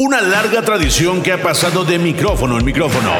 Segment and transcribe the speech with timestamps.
[0.00, 3.10] Una larga tradición que ha pasado de micrófono en micrófono.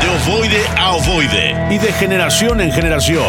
[0.00, 1.56] De ovoide a ovoide.
[1.70, 3.24] Y de generación en generación.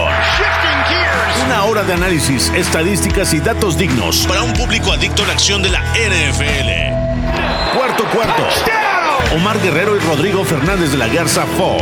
[1.47, 5.63] Una hora de análisis, estadísticas y datos dignos para un público adicto a la acción
[5.63, 7.75] de la NFL.
[7.75, 8.43] Cuarto cuarto.
[9.35, 11.77] Omar Guerrero y Rodrigo Fernández de la Garza Fo.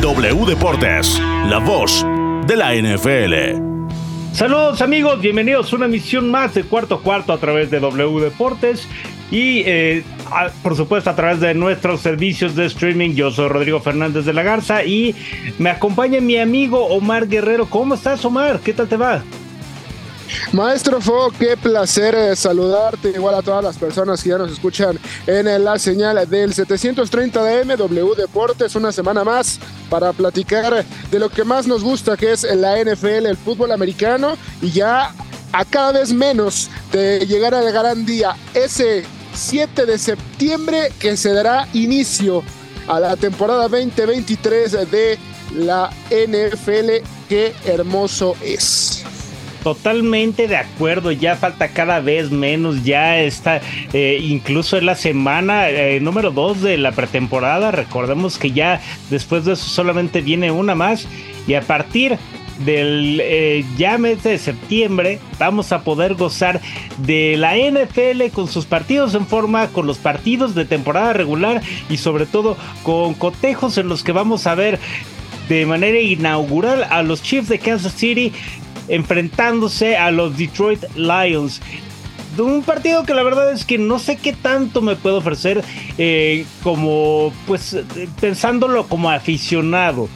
[0.00, 2.02] W Deportes, la voz
[2.46, 3.77] de la NFL.
[4.32, 8.86] Saludos amigos, bienvenidos a una emisión más de cuarto cuarto a través de W Deportes
[9.30, 10.04] y eh,
[10.62, 13.14] por supuesto a través de nuestros servicios de streaming.
[13.14, 15.14] Yo soy Rodrigo Fernández de la Garza y
[15.58, 17.66] me acompaña mi amigo Omar Guerrero.
[17.66, 18.60] ¿Cómo estás Omar?
[18.60, 19.22] ¿Qué tal te va?
[20.52, 24.98] Maestro Fo, qué placer eh, saludarte, igual a todas las personas que ya nos escuchan
[25.26, 31.28] en la señal del 730 de MW Deportes, una semana más para platicar de lo
[31.28, 35.14] que más nos gusta, que es la NFL, el fútbol americano, y ya
[35.52, 39.04] a cada vez menos de llegar al gran día, ese
[39.34, 42.42] 7 de septiembre que se dará inicio
[42.86, 45.18] a la temporada 2023 de
[45.56, 47.04] la NFL.
[47.28, 49.04] Qué hermoso es.
[49.68, 53.60] Totalmente de acuerdo, ya falta cada vez menos, ya está,
[53.92, 58.80] eh, incluso en la semana eh, número 2 de la pretemporada, recordemos que ya
[59.10, 61.06] después de eso solamente viene una más
[61.46, 62.16] y a partir
[62.64, 66.62] del eh, ya mes de septiembre vamos a poder gozar
[66.96, 71.60] de la NFL con sus partidos en forma, con los partidos de temporada regular
[71.90, 74.78] y sobre todo con cotejos en los que vamos a ver
[75.50, 78.32] de manera inaugural a los Chiefs de Kansas City
[78.88, 81.60] enfrentándose a los Detroit Lions.
[82.38, 85.64] Un partido que la verdad es que no sé qué tanto me puedo ofrecer
[85.96, 87.76] eh, como pues
[88.20, 90.08] pensándolo como aficionado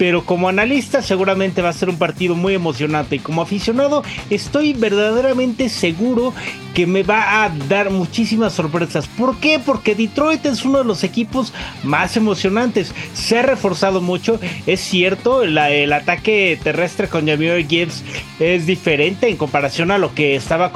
[0.00, 4.72] pero como analista seguramente va a ser un partido muy emocionante y como aficionado estoy
[4.72, 6.32] verdaderamente seguro
[6.72, 9.06] que me va a dar muchísimas sorpresas.
[9.08, 9.58] ¿Por qué?
[9.58, 12.94] Porque Detroit es uno de los equipos más emocionantes.
[13.12, 18.02] Se ha reforzado mucho, es cierto, el ataque terrestre con Jameer Gibbs
[18.38, 20.72] es diferente en comparación a lo que estaba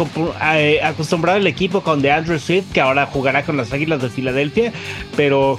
[0.53, 4.71] eh, acostumbrado el equipo con DeAndre Swift, que ahora jugará con las Águilas de Filadelfia,
[5.17, 5.59] pero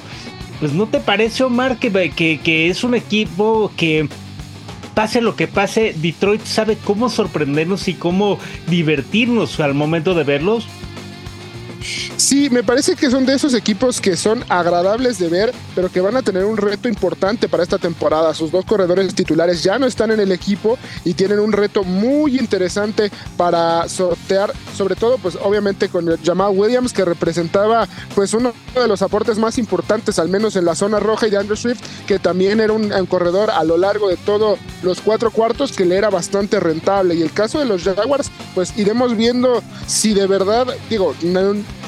[0.60, 4.08] pues no te parece, Omar, que, que, que es un equipo que
[4.94, 10.68] pase lo que pase, Detroit sabe cómo sorprendernos y cómo divertirnos al momento de verlos?
[12.18, 16.02] Sí, me parece que son de esos equipos que son agradables de ver, pero que
[16.02, 18.34] van a tener un reto importante para esta temporada.
[18.34, 22.38] Sus dos corredores titulares ya no están en el equipo y tienen un reto muy
[22.38, 28.88] interesante para sortear, sobre todo, pues obviamente con Jamal Williams, que representaba pues uno de
[28.88, 32.20] los aportes más importantes, al menos en la zona roja, y de Andrew Swift, que
[32.20, 36.10] también era un, corredor a lo largo de todos los cuatro cuartos que le era
[36.10, 37.16] bastante rentable.
[37.16, 41.14] Y el caso de los Jaguars, pues iremos viendo si de verdad, digo,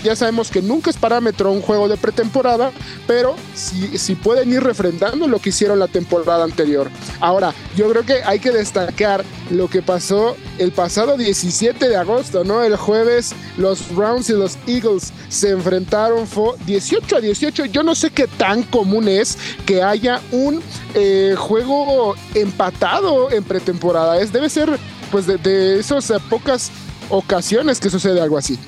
[0.04, 2.72] ya sabemos que nunca es parámetro un juego de pretemporada,
[3.08, 6.90] pero si, si pueden ir refrendando lo que hicieron la temporada anterior.
[7.20, 12.44] Ahora, yo creo que hay que destacar lo que pasó el pasado 17 de agosto,
[12.44, 12.64] ¿no?
[12.64, 17.66] El jueves los Browns y los Eagles se enfrentaron, fue 18 a 18.
[17.66, 20.62] Yo no sé qué tan común es que haya un
[20.94, 24.20] eh, juego empatado en pretemporada.
[24.20, 24.78] Es, debe ser
[25.12, 26.72] pues de, de esas pocas
[27.10, 28.60] ocasiones que sucede algo así.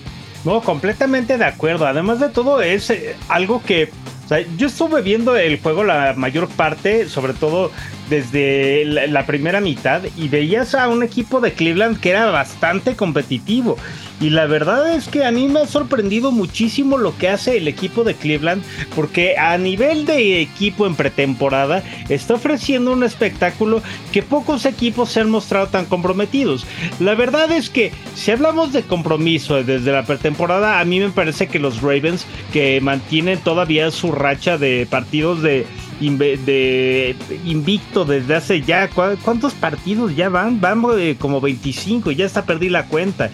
[0.45, 1.85] No, completamente de acuerdo.
[1.85, 3.89] Además de todo, es eh, algo que.
[4.57, 7.71] yo estuve viendo el juego la mayor parte, sobre todo
[8.09, 13.77] desde la, primera mitad, y veías a un equipo de Cleveland que era bastante competitivo.
[14.21, 17.67] Y la verdad es que a mí me ha sorprendido muchísimo lo que hace el
[17.67, 18.63] equipo de Cleveland,
[18.95, 23.81] porque a nivel de equipo en pretemporada está ofreciendo un espectáculo
[24.11, 26.65] que pocos equipos se han mostrado tan comprometidos.
[26.99, 31.47] La verdad es que si hablamos de compromiso desde la pretemporada, a mí me parece
[31.47, 35.65] que los Ravens, que mantienen todavía su racha de partidos de
[35.99, 37.15] de
[37.45, 42.69] invicto desde hace ya cuántos partidos ya van van eh, como 25 ya está perdí
[42.69, 43.29] la cuenta.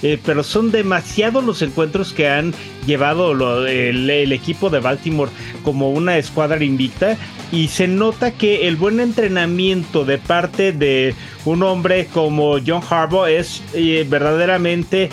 [0.00, 2.54] Eh, pero son demasiados los encuentros que han
[2.86, 5.30] llevado el, equipo de Baltimore
[5.64, 7.16] como una escuadra invicta
[7.50, 13.26] y se nota que el buen entrenamiento de parte de un hombre como John Harbaugh
[13.26, 15.10] es eh, verdaderamente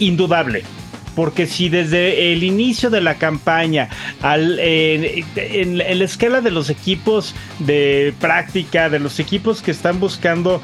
[0.00, 0.64] indudable
[1.14, 3.88] porque si desde el inicio de la campaña,
[4.22, 10.60] al, en, la escala de los equipos de práctica, de los equipos que están buscando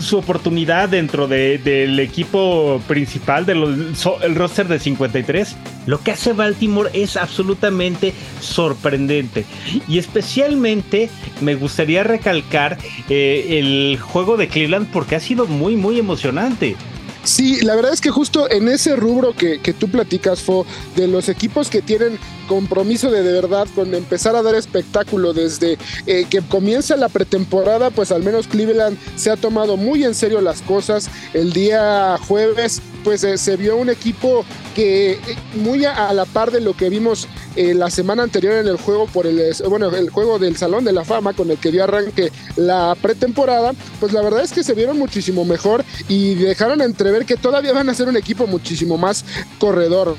[0.00, 3.94] su oportunidad dentro del equipo principal del
[4.34, 5.56] roster de 53.
[5.86, 9.44] Lo que hace Baltimore es absolutamente sorprendente.
[9.88, 11.10] Y especialmente
[11.40, 16.76] me gustaría recalcar eh, el juego de Cleveland porque ha sido muy, muy emocionante.
[17.24, 21.08] Sí, la verdad es que justo en ese rubro que, que tú platicas, Fo, de
[21.08, 26.26] los equipos que tienen compromiso de de verdad con empezar a dar espectáculo desde eh,
[26.28, 30.62] que comienza la pretemporada, pues al menos Cleveland se ha tomado muy en serio las
[30.62, 31.08] cosas.
[31.32, 34.44] El día jueves, pues eh, se vio un equipo
[34.74, 35.18] que eh,
[35.54, 39.28] muy a, la par de lo que vimos la semana anterior en el juego por
[39.28, 42.96] el bueno el juego del Salón de la Fama con el que dio arranque la
[43.00, 47.72] pretemporada, pues la verdad es que se vieron muchísimo mejor y dejaron entrever que todavía
[47.72, 49.24] van a ser un equipo muchísimo más
[49.60, 50.16] corredor.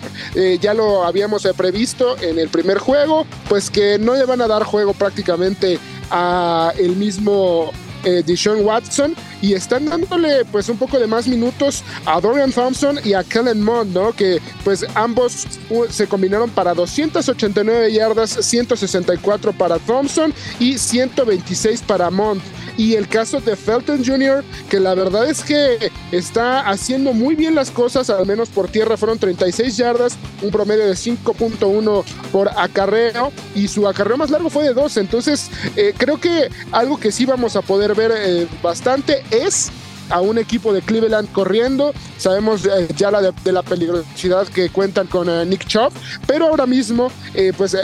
[0.61, 4.63] ya lo habíamos previsto en el primer juego, pues que no le van a dar
[4.63, 5.79] juego prácticamente
[6.11, 7.71] a el mismo
[8.05, 8.23] eh,
[8.61, 13.23] Watson y están dándole pues un poco de más minutos a Dorian Thompson y a
[13.23, 14.13] Kellen Mond, ¿no?
[14.13, 15.45] Que pues ambos
[15.89, 22.41] se combinaron para 289 yardas, 164 para Thompson y 126 para Mond
[22.77, 27.55] y el caso de Felton Jr., que la verdad es que está haciendo muy bien
[27.55, 33.31] las cosas, al menos por tierra fueron 36 yardas, un promedio de 5.1 por acarreo
[33.53, 37.25] y su acarreo más largo fue de 12, entonces eh, creo que algo que sí
[37.25, 39.71] vamos a poder ver eh, bastante es
[40.09, 41.93] a un equipo de Cleveland corriendo.
[42.17, 45.91] Sabemos eh, ya la de, la peligrosidad que cuentan con Nick Chubb,
[46.27, 47.11] pero ahora mismo,
[47.57, 47.75] pues,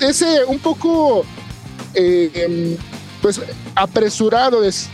[0.00, 1.24] ese un poco
[1.94, 2.76] em,
[3.20, 3.40] pues
[3.74, 4.90] apresurado decir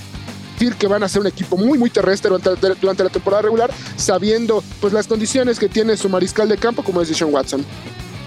[0.79, 4.63] que van a ser un equipo muy muy terrestre durante, durante, la temporada regular, sabiendo
[4.81, 7.65] pues las condiciones que tiene su mariscal de campo como es Deshaun Watson.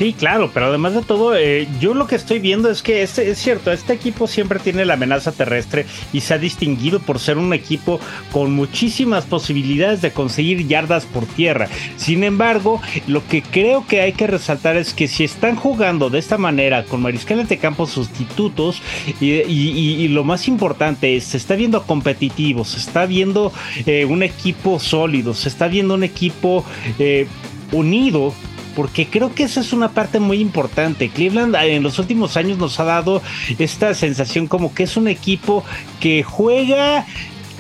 [0.01, 3.29] Sí, claro, pero además de todo, eh, yo lo que estoy viendo es que este,
[3.29, 7.37] es cierto, este equipo siempre tiene la amenaza terrestre y se ha distinguido por ser
[7.37, 7.99] un equipo
[8.31, 11.67] con muchísimas posibilidades de conseguir yardas por tierra.
[11.97, 16.17] Sin embargo, lo que creo que hay que resaltar es que si están jugando de
[16.17, 18.81] esta manera con mariscales de campo sustitutos
[19.19, 23.53] y, lo más importante es, se está viendo competitivo, se está viendo
[23.85, 26.65] eh, un equipo sólido, se está viendo un equipo
[26.97, 27.27] eh,
[27.71, 28.33] unido
[28.75, 31.09] porque creo que esa es una parte muy importante.
[31.09, 33.21] Cleveland eh, en los últimos años nos ha dado
[33.59, 35.63] esta sensación como que es un equipo
[35.99, 37.05] que juega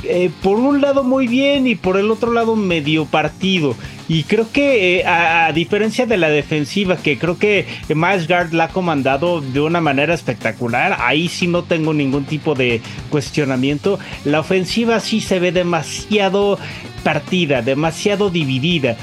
[0.03, 3.75] eh, por un lado muy bien y por el otro lado medio partido.
[4.07, 8.65] Y creo que eh, a, diferencia de la defensiva, que creo que Miles Guard la
[8.65, 13.99] ha comandado de una manera espectacular, ahí sí no tengo ningún tipo de cuestionamiento.
[14.25, 16.57] La ofensiva sí se ve demasiado
[17.03, 18.97] partida, demasiado dividida.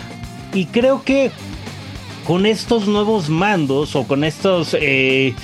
[0.52, 1.30] Y creo que
[2.28, 5.34] con estos nuevos mandos o con estos eh,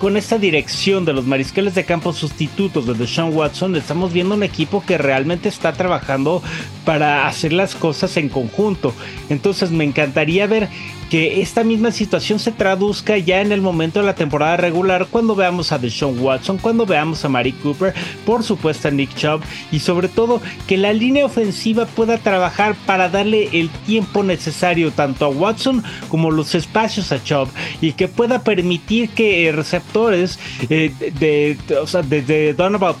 [0.00, 4.42] con esta dirección de los mariscales de campo sustitutos de Deshaun Watson, estamos viendo un
[4.42, 6.42] equipo que realmente está trabajando
[6.84, 8.92] para hacer las cosas en conjunto.
[9.28, 10.68] Entonces me encantaría ver
[11.10, 15.34] que esta misma situación se traduzca ya en el momento de la temporada regular cuando
[15.34, 17.94] veamos a Deshaun Watson, cuando veamos a Mari Cooper,
[18.26, 19.40] por supuesto a Nick Chubb
[19.72, 25.24] y sobre todo que la línea ofensiva pueda trabajar para darle el tiempo necesario tanto
[25.24, 27.48] a Watson como los espacios a Chubb
[27.80, 30.38] y que pueda permitir que receptores
[30.68, 32.94] eh, de, Donovan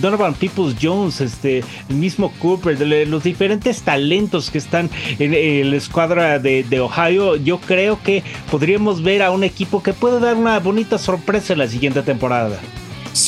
[0.00, 5.76] Donovan Peoples Jones, este, el mismo Cooper, de los diferentes talentos que están en, la
[5.76, 10.36] escuadra de, de, Ohio, yo creo que podríamos ver a un equipo que puede dar
[10.36, 12.58] una bonita sorpresa en la siguiente temporada.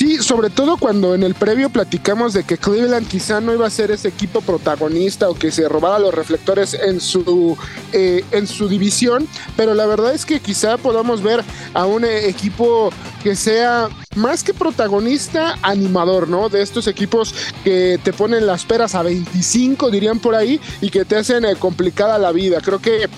[0.06, 3.70] Sí, sobre todo cuando en el previo platicamos de que Cleveland quizá no iba a
[3.70, 7.58] ser ese equipo protagonista o que se robara los reflectores en su,
[7.92, 11.42] eh, en su división, pero la verdad es que quizá podamos ver
[11.74, 12.90] a un eh, equipo
[13.24, 16.50] que sea más que protagonista, animador, ¿no?
[16.50, 17.34] De estos equipos
[17.64, 21.56] que te ponen las peras a 25, dirían por ahí, y que te hacen eh,
[21.58, 22.60] complicada la vida.
[22.60, 23.08] Creo que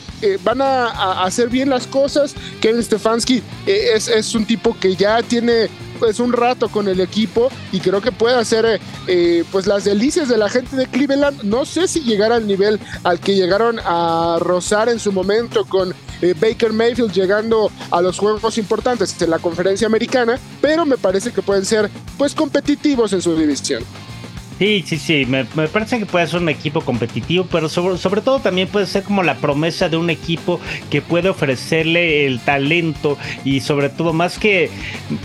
[0.42, 2.34] van a, hacer bien las cosas.
[2.62, 5.68] Kevin Stefanski es, es un tipo que ya tiene
[5.98, 9.84] pues un rato con el equipo y creo que puede hacer eh, eh, pues las
[9.84, 11.42] delicias de la gente de Cleveland.
[11.42, 15.94] No sé si llegar al nivel al que llegaron a rozar en su momento con
[16.20, 21.32] eh, Baker Mayfield llegando a los juegos importantes de la conferencia americana, pero me parece
[21.32, 23.84] que pueden ser pues competitivos en su división.
[24.58, 28.40] Sí, sí, sí, me, parece que puede ser un equipo competitivo, pero sobre, sobre, todo
[28.40, 30.58] también puede ser como la promesa de un equipo
[30.90, 34.68] que puede ofrecerle el talento y sobre todo más que,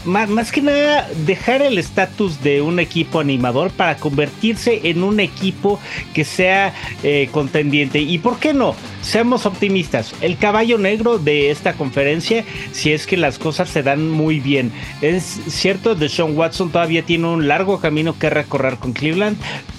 [0.06, 5.80] más, que nada dejar el estatus de un equipo animador para convertirse en un equipo
[6.14, 8.00] que sea eh, contendiente.
[8.00, 8.76] ¿Y por qué no?
[9.02, 10.14] Seamos optimistas.
[10.22, 14.72] El caballo negro de esta conferencia, si es que las cosas se dan muy bien.
[15.02, 19.23] Es cierto, de Sean Watson todavía tiene un largo camino que recorrer con Cleveland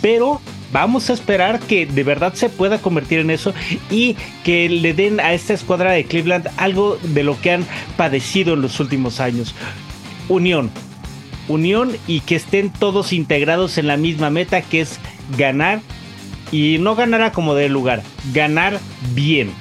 [0.00, 0.40] pero
[0.72, 3.54] vamos a esperar que de verdad se pueda convertir en eso
[3.90, 8.54] y que le den a esta escuadra de Cleveland algo de lo que han padecido
[8.54, 9.54] en los últimos años.
[10.28, 10.70] Unión.
[11.46, 14.98] Unión y que estén todos integrados en la misma meta que es
[15.36, 15.80] ganar
[16.50, 18.78] y no ganar como de lugar, ganar
[19.14, 19.52] bien.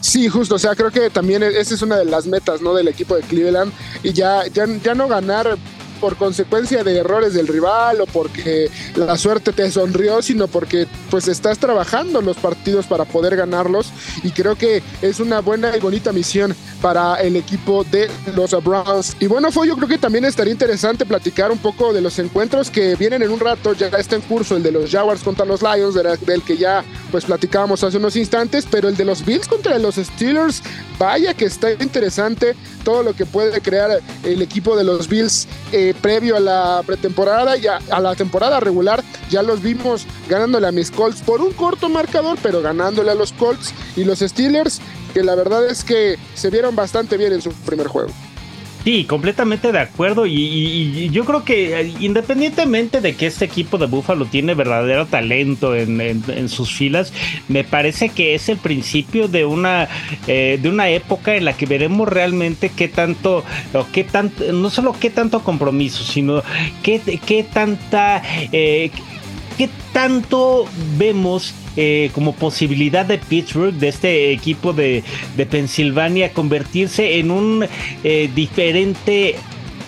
[0.00, 2.74] Sí, justo, o sea, creo que también e-, esa es una de las metas, ¿no?
[2.74, 3.72] Del equipo de Cleveland
[4.02, 5.56] y ya, ya, ya no ganar
[6.04, 11.28] por consecuencia de errores del rival o porque la suerte te sonrió, sino porque pues
[11.28, 13.90] estás trabajando los partidos para poder ganarlos
[14.22, 19.16] y creo que es una buena y bonita misión para el equipo de los Browns.
[19.18, 22.70] Y bueno, fue yo creo que también estaría interesante platicar un poco de los encuentros
[22.70, 25.62] que vienen en un rato, ya está en curso el de los Jaguars contra los
[25.62, 29.78] Lions, del que ya pues platicábamos hace unos instantes, pero el de los Bills contra
[29.78, 30.62] los Steelers,
[30.98, 35.93] vaya que está interesante todo lo que puede crear el equipo de los Bills eh,
[36.00, 39.02] previo a la pretemporada y a, la temporada regular.
[39.30, 43.32] Ya los vimos ganándole a mis Colts por un corto marcador, pero ganándole a los
[43.32, 44.80] Colts y los Steelers,
[45.12, 48.10] que la verdad es que se vieron bastante bien en su primer juego.
[48.84, 50.26] Sí, completamente de acuerdo.
[50.26, 55.74] Y, yo creo que eh, independientemente de que este equipo de Buffalo tiene verdadero talento
[55.74, 57.12] en, sus filas,
[57.48, 59.88] me parece que es el principio de una,
[60.26, 64.68] eh, de una época en la que veremos realmente qué tanto, o qué tanto, no
[64.68, 66.42] solo qué tanto compromiso, sino
[66.82, 68.22] qué, qué tanta,
[68.52, 68.90] eh,
[69.56, 70.66] qué tanto
[70.98, 75.02] vemos eh, como posibilidad de Pittsburgh, de este equipo de,
[75.36, 77.66] de Pensilvania, convertirse en un
[78.04, 79.36] eh, diferente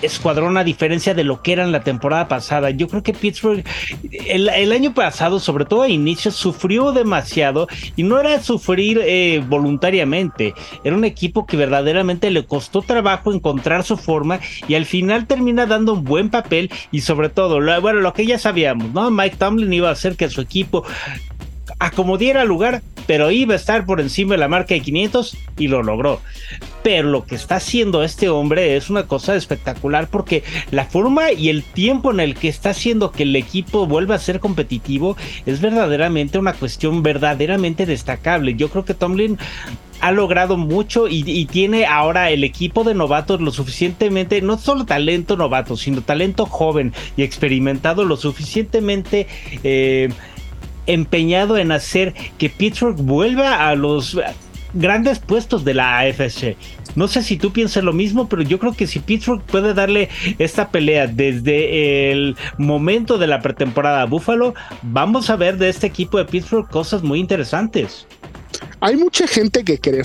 [0.03, 2.71] escuadrón a diferencia de lo que era en la temporada pasada.
[2.71, 3.65] Yo creo que Pittsburgh
[4.26, 10.55] el, año pasado, sobre todo a inicios, sufrió demasiado y no era sufrir eh, voluntariamente.
[10.85, 15.67] Era un equipo que verdaderamente le costó trabajo encontrar su forma y al final termina
[15.67, 19.11] dando un buen papel y sobre todo, bueno, lo que ya sabíamos, ¿no?
[19.11, 20.85] Mike Tomlin iba a hacer que su equipo
[21.78, 25.83] acomodiera lugar, pero iba a estar por encima de la marca de 500 y lo
[25.83, 26.21] logró.
[26.83, 31.49] Pero lo que está haciendo este hombre es una cosa espectacular porque la forma y
[31.49, 35.61] el tiempo en el que está haciendo que el equipo vuelva a ser competitivo es
[35.61, 38.54] verdaderamente una cuestión verdaderamente destacable.
[38.54, 39.38] Yo creo que Tomlin
[40.00, 45.37] ha logrado mucho y, tiene ahora el equipo de novatos lo suficientemente, no solo talento
[45.37, 49.26] novato, sino talento joven y experimentado lo suficientemente...
[49.62, 50.09] Eh,
[50.87, 54.19] empeñado en hacer que Pittsburgh vuelva a los
[54.75, 56.57] grandes puestos de la AFC.
[56.95, 60.09] No sé si tú piensas lo mismo, pero yo creo que si Pittsburgh puede darle
[60.38, 65.87] esta pelea desde el momento de la pretemporada a Buffalo, vamos a ver de este
[65.87, 68.07] equipo de Pittsburgh cosas muy interesantes.
[68.81, 70.02] Hay mucha gente que cree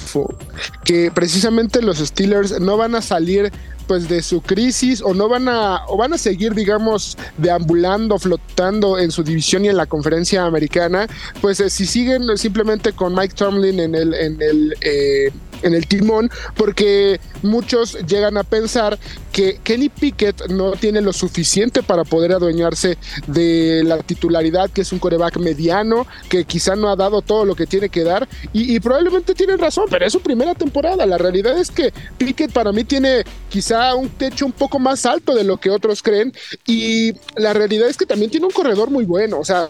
[0.84, 3.52] que precisamente los Steelers no van a salir
[3.92, 8.98] pues de su crisis o no van a o van a seguir digamos deambulando flotando
[8.98, 11.10] en su división y en la conferencia americana
[11.42, 15.30] pues eh, si siguen simplemente con Mike Tomlin en el en el eh,
[15.64, 18.98] en el timón, porque muchos llegan a pensar
[19.32, 24.92] que Kenny Pickett no tiene lo suficiente para poder adueñarse de la titularidad, que es
[24.92, 28.80] un coreback mediano, que quizá no ha dado todo lo que tiene que dar, y,
[28.80, 31.06] probablemente tienen razón, pero es su primera temporada.
[31.06, 35.34] La realidad es que Pickett para mí tiene quizá un techo un poco más alto
[35.36, 36.34] de lo que otros creen,
[36.66, 39.70] y la realidad es que también tiene un corredor muy bueno, o sea,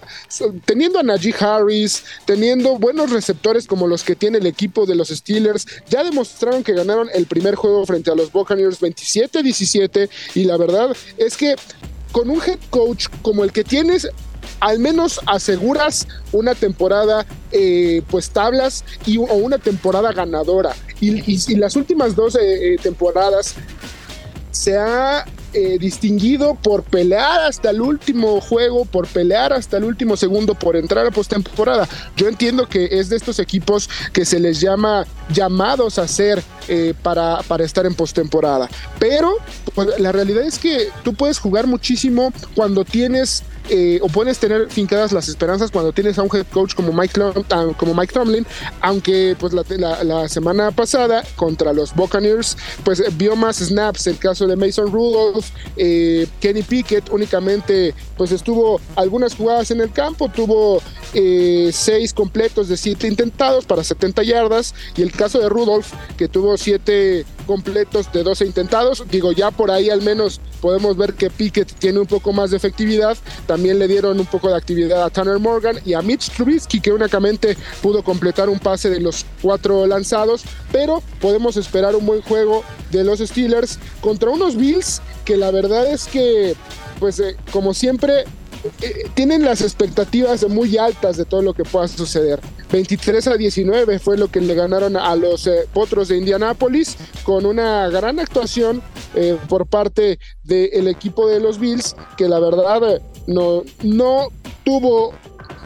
[0.65, 5.09] teniendo a Najee Harris, teniendo buenos receptores como los que tiene el equipo de los
[5.09, 10.57] Steelers, ya demostraron que ganaron el primer juego frente a los Buccaneers 27-17 y la
[10.57, 11.55] verdad es que
[12.11, 14.07] con un head coach como el que tienes
[14.59, 20.75] al menos aseguras una temporada eh, pues tablas y, o una temporada ganadora.
[20.99, 23.55] Y, las últimas dos eh, eh, temporadas
[24.51, 30.15] se ha eh, distinguido por pelear hasta el último juego, por pelear hasta el último
[30.15, 31.87] segundo, por entrar a postemporada.
[32.15, 36.93] Yo entiendo que es de estos equipos que se les llama llamados a ser eh,
[37.01, 38.69] para, para estar en postemporada.
[38.99, 39.35] Pero
[39.75, 44.69] pues, la realidad es que tú puedes jugar muchísimo cuando tienes eh, o puedes tener
[44.69, 48.45] fincadas las esperanzas cuando tienes a un head coach como Mike, ah, como Mike Tomlin,
[48.81, 54.55] aunque pues la, semana pasada contra los Buccaneers pues vio más snaps el caso de
[54.55, 55.40] Mason Rudolph,
[55.77, 60.81] eh, Kenny Pickett únicamente pues estuvo algunas jugadas en el campo, tuvo
[61.13, 66.27] eh, seis completos de siete intentados para 70 yardas y el caso de Rudolph que
[66.27, 71.29] tuvo siete completos de 12 intentados, digo ya por ahí al menos podemos ver que
[71.29, 73.17] Pickett tiene un poco más de efectividad,
[73.47, 76.91] también le dieron un poco de actividad a Tanner Morgan y a Mitch Trubisky, que
[76.91, 80.43] únicamente pudo completar un pase de los cuatro lanzados.
[80.71, 85.87] Pero podemos esperar un buen juego de los Steelers contra unos Bills que la verdad
[85.87, 86.55] es que,
[86.99, 88.25] pues eh, como siempre,
[88.81, 92.39] eh, tienen las expectativas muy altas de todo lo que pueda suceder.
[92.71, 97.45] 23 a 19 fue lo que le ganaron a los eh, Potros de Indianápolis con
[97.45, 98.81] una gran actuación
[99.15, 104.27] eh, por parte del equipo de los Bills que la verdad no, no
[104.63, 105.13] tuvo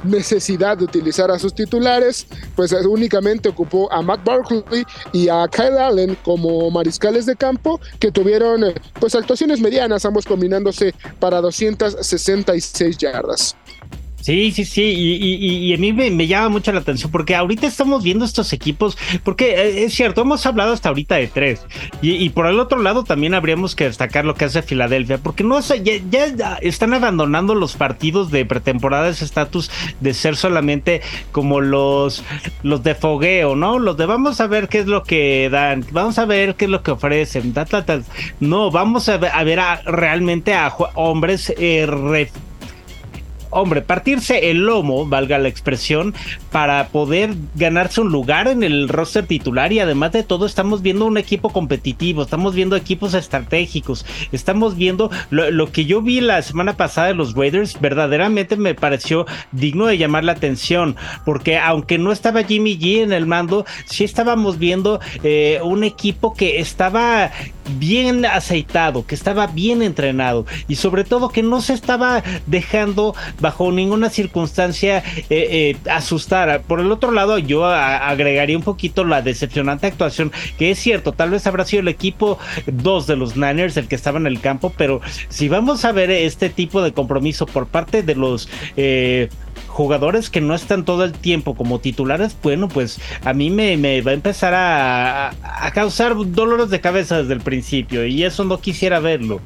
[0.05, 5.77] necesidad de utilizar a sus titulares, pues únicamente ocupó a Matt Barkley y a Kyle
[5.77, 13.55] Allen como mariscales de campo que tuvieron pues actuaciones medianas, ambos combinándose para 266 yardas.
[14.25, 18.25] Sí, sí, sí, y, a mí me, llama mucho la atención porque ahorita estamos viendo
[18.25, 21.63] estos equipos, porque eh, es cierto, hemos hablado hasta ahorita de tres,
[22.01, 25.59] y, por el otro lado también habríamos que destacar lo que hace Filadelfia, porque no
[25.59, 32.23] ya, ya están abandonando los partidos de pretemporada, ese estatus de ser solamente como los,
[32.63, 33.77] los de fogueo, ¿no?
[33.77, 36.71] Los de vamos a ver qué es lo que dan, vamos a ver qué es
[36.71, 37.53] lo que ofrecen,
[38.39, 41.85] no, vamos a ver a, ver realmente a hombres eh,
[43.55, 46.13] hombre, partirse el lomo, valga la expresión,
[46.51, 51.05] para poder ganarse un lugar en el roster titular y además de todo estamos viendo
[51.05, 56.75] un equipo competitivo, estamos viendo equipos estratégicos, estamos viendo lo, que yo vi la semana
[56.75, 62.11] pasada de los Raiders, verdaderamente me pareció digno de llamar la atención, porque aunque no
[62.11, 67.31] estaba Jimmy G en el mando, sí estábamos viendo eh, un equipo que estaba
[67.77, 73.71] bien aceitado, que estaba bien entrenado y sobre todo que no se estaba dejando bajo
[73.71, 76.63] ninguna circunstancia eh, eh, asustar.
[76.63, 81.29] Por el otro lado, yo agregaría un poquito la decepcionante actuación, que es cierto, tal
[81.29, 84.73] vez habrá sido el equipo 2 de los Niners el que estaba en el campo,
[84.75, 84.99] pero
[85.29, 88.49] si vamos a ver este tipo de compromiso por parte de los...
[88.77, 89.29] Eh,
[89.67, 94.11] jugadores que no están todo el tiempo como titulares, bueno, pues a mí me, va
[94.11, 95.33] a empezar a,
[95.73, 99.41] causar dolores de cabeza desde el principio y eso no quisiera verlo.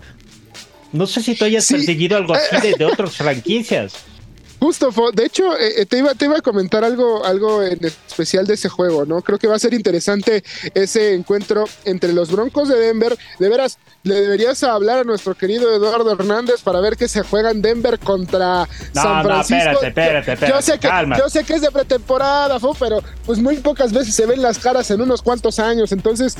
[0.91, 3.93] No sé si tú hayas perseguido algo así de, de otras franquicias.
[4.59, 8.45] Justo, de hecho, eh, eh, te, iba, te iba a comentar algo, algo en especial
[8.45, 9.21] de ese juego, ¿no?
[9.21, 10.43] Creo que va a ser interesante
[10.73, 13.17] ese encuentro entre los Broncos de Denver.
[13.39, 17.51] De veras, le deberías hablar a nuestro querido Eduardo Hernández para ver que se juega
[17.51, 19.63] en Denver contra San Francisco.
[19.81, 23.39] No, espérate, espérate, espérate, yo, sé que, yo sé que es de pretemporada, pero pues
[23.39, 25.93] muy pocas veces se ven las caras en unos cuantos años.
[25.93, 26.37] Entonces,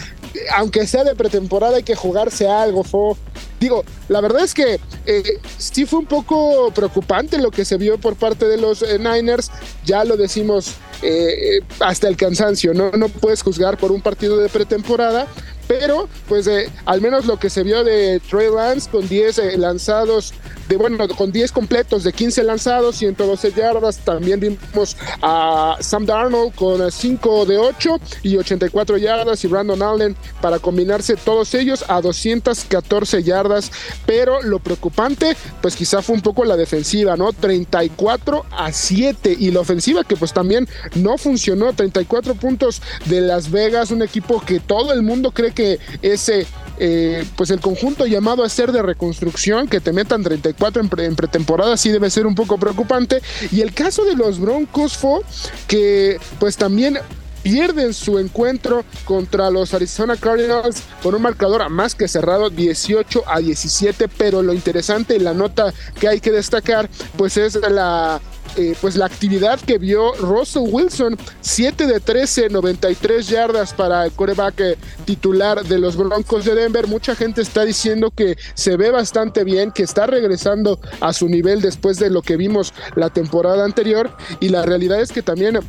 [0.58, 3.18] aunque sea de pretemporada, hay que jugarse algo, Fo.
[3.60, 7.98] Digo, la verdad es que eh, sí fue un poco preocupante lo que se vio
[7.98, 9.52] por parte de los eh, Niners.
[9.86, 12.92] Ya lo decimos eh, hasta el cansancio, ¿no?
[12.92, 15.28] No puedes juzgar por un partido de pretemporada,
[15.70, 19.58] pero pues eh, al menos lo que se vio de Trey Lance con 10 eh,
[19.60, 20.34] lanzados,
[20.68, 26.56] de bueno, con 10 completos de 15 lanzados, 112 yardas, también vimos a Sam Darnold
[26.56, 32.02] con 5 de 8 y 84 yardas y Brandon Allen para combinarse todos ellos a
[32.02, 33.72] 214 yardas,
[34.08, 37.32] pero lo preocupante pues quizá fue un poco la defensiva, ¿no?
[37.32, 43.52] 34 a 7 y la ofensiva que pues también no funcionó, 34 puntos de Las
[43.52, 48.06] Vegas, un equipo que todo el mundo cree que que ese, eh, pues el conjunto
[48.06, 52.34] llamado a ser de reconstrucción, que te metan 34 en, pretemporada, sí debe ser un
[52.34, 53.22] poco preocupante.
[53.52, 55.20] Y el caso de los Broncos fue
[55.68, 56.98] que pues también
[57.44, 63.40] pierden su encuentro contra los Arizona Cardinals con un marcador más que cerrado 18 a
[63.40, 68.22] 17, pero lo interesante y la nota que hay que destacar pues es la
[68.58, 74.12] eh, pues la actividad que vio Russell Wilson, 7 de 13, 93 yardas para el
[74.12, 76.88] coreback eh, titular de los Broncos de Denver.
[76.88, 81.62] Mucha gente está diciendo que se ve bastante bien, que está regresando a su nivel
[81.62, 85.60] después de lo que vimos la temporada anterior y la realidad es que también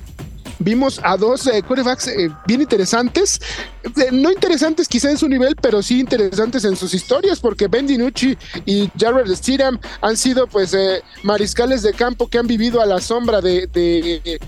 [0.60, 3.40] vimos a dos eh, quarterbacks eh, bien interesantes,
[3.82, 7.86] eh, no interesantes quizá en su nivel, pero sí interesantes en sus historias, porque Ben
[7.86, 10.76] DiNucci y Jared Stidham han sido pues
[11.22, 14.40] mariscales de campo que han vivido a la sombra de, de,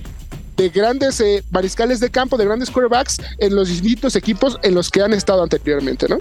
[0.56, 5.02] de grandes mariscales de campo, de grandes quarterbacks en los distintos equipos en los que
[5.02, 6.18] han estado anteriormente, ¿no?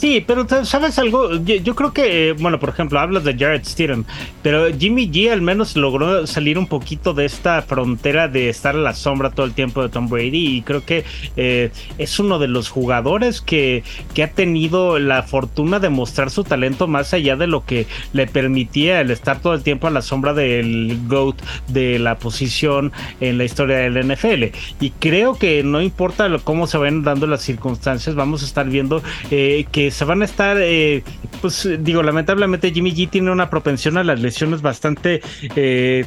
[0.00, 1.36] Sí, pero ¿sabes algo?
[1.44, 4.06] Yo, creo que, bueno, por ejemplo, hablas de Jared Stidham,
[4.42, 8.78] pero Jimmy G al menos logró salir un poquito de esta frontera de estar a
[8.78, 11.04] la sombra todo el tiempo de Tom Brady y creo que
[11.36, 13.84] eh, es uno de los jugadores que,
[14.14, 18.26] que ha tenido la fortuna de mostrar su talento más allá de lo que le
[18.26, 21.36] permitía el estar todo el tiempo a la sombra del GOAT
[21.68, 24.44] de la posición en la historia del NFL.
[24.80, 29.02] Y creo que no importa cómo se vayan dando las circunstancias, vamos a estar viendo
[29.30, 31.02] eh, que se van a estar, eh,
[31.40, 35.20] pues digo, lamentablemente Jimmy G tiene una propensión a las lesiones bastante
[35.56, 36.06] eh,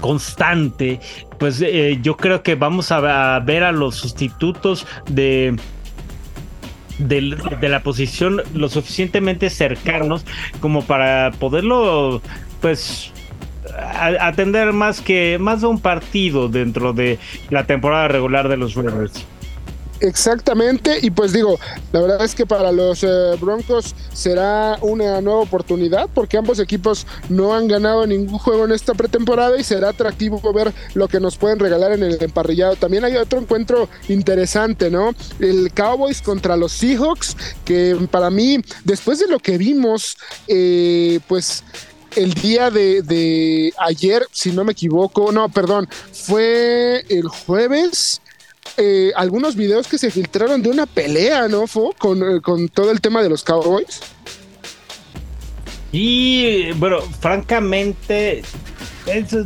[0.00, 1.00] constante.
[1.38, 5.56] Pues eh, yo creo que vamos a, ver a los sustitutos de,
[6.98, 10.24] de, la posición lo suficientemente cercanos
[10.60, 12.20] como para poderlo,
[12.60, 13.12] pues
[14.20, 17.18] atender más que más de un partido dentro de
[17.50, 19.26] la temporada regular de los Raiders.
[20.00, 21.58] Exactamente, y pues digo,
[21.92, 27.04] la verdad es que para los eh, Broncos será una nueva oportunidad porque ambos equipos
[27.28, 31.36] no han ganado ningún juego en esta pretemporada y será atractivo ver lo que nos
[31.36, 32.76] pueden regalar en el emparrillado.
[32.76, 35.14] También hay otro encuentro interesante, ¿no?
[35.40, 41.64] El Cowboys contra los Seahawks, que para mí, después de lo que vimos, eh, pues
[42.16, 48.20] el día de, de, ayer, si no me equivoco, no, perdón, fue el jueves.
[48.80, 51.66] Eh, algunos videos que se filtraron de una pelea, ¿no?
[51.66, 54.00] Fue con, eh, con todo el tema de los Cowboys.
[55.90, 58.42] Y bueno, francamente,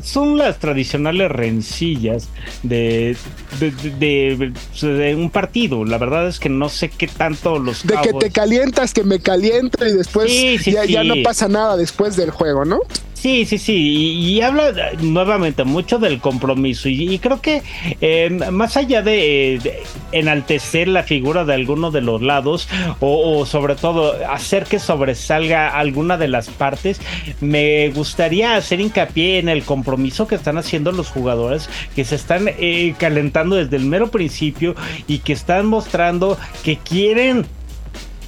[0.03, 2.29] son las tradicionales rencillas
[2.63, 3.17] de
[3.59, 5.85] de, un partido.
[5.85, 7.87] La verdad es que no sé qué tanto los.
[7.87, 10.31] De que te calientas, que me caliento y después
[10.65, 12.81] ya, no pasa nada después del juego, ¿no?
[13.23, 17.63] Sí, sí, sí, y, habla nuevamente mucho del compromiso y, creo que
[18.01, 24.17] eh, más allá de, enaltecer la figura de alguno de los lados o, sobre todo
[24.29, 27.01] hacer que sobresalga alguna de las partes,
[27.41, 32.49] me gustaría hacer hincapié en el compromiso que están haciendo los jugadores que se están
[32.49, 34.75] eh, calentando desde el mero principio
[35.07, 37.47] y que están mostrando que quieren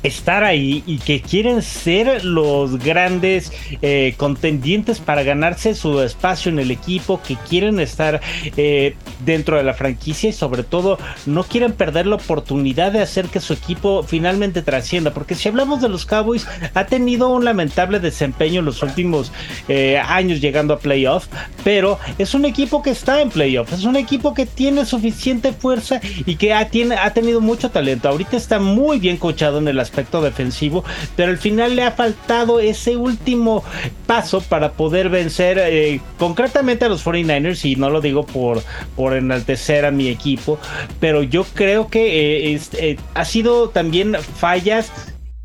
[0.05, 6.59] estar ahí y que quieren ser los grandes eh, contendientes para ganarse su espacio en
[6.59, 8.21] el equipo, que quieren estar
[8.57, 13.29] eh, dentro de la franquicia y sobre todo no quieren perder la oportunidad de hacer
[13.29, 15.15] que su equipo finalmente trascienda.
[15.15, 19.33] Porque si hablamos de los Cowboys, ha tenido un lamentable desempeño en los últimos
[19.69, 21.29] eh, años llegando a playoff,
[21.65, 26.01] pero es un equipo que está en playoff, es un equipo que tiene suficiente fuerza
[26.27, 28.11] y que ha, tiene, ha tenido mucho talento.
[28.11, 31.93] Ahorita está muy bien coachado en el aspecto aspecto defensivo, pero al final le ha
[31.93, 33.63] faltado ese último
[34.07, 38.61] paso para poder vencer eh, concretamente a los 49ers, y no lo digo por,
[38.97, 40.59] por enaltecer a mi equipo,
[40.99, 44.91] pero yo creo que eh, eh, ha sido también fallas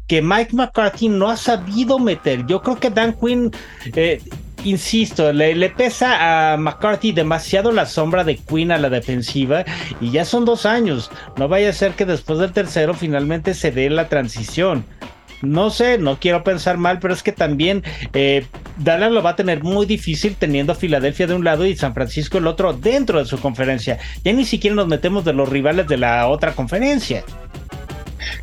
[0.08, 2.48] que Mike McCarthy no ha sabido meter.
[2.48, 3.52] Yo creo que Dan Quinn
[4.64, 9.66] insisto, le, pesa a McCarthy demasiado la sombra de Quinn a la defensiva
[10.02, 11.12] y ya son dos años.
[11.38, 14.86] No vaya a ser que después del tercero finalmente se dé la transición.
[15.42, 18.46] No sé, no quiero pensar mal, pero es que también eh,
[18.78, 21.94] Dallas lo va a tener muy difícil teniendo a Filadelfia de un lado y San
[21.94, 24.00] Francisco el otro dentro de su conferencia.
[24.24, 27.24] Ya ni siquiera nos metemos de los rivales de la otra conferencia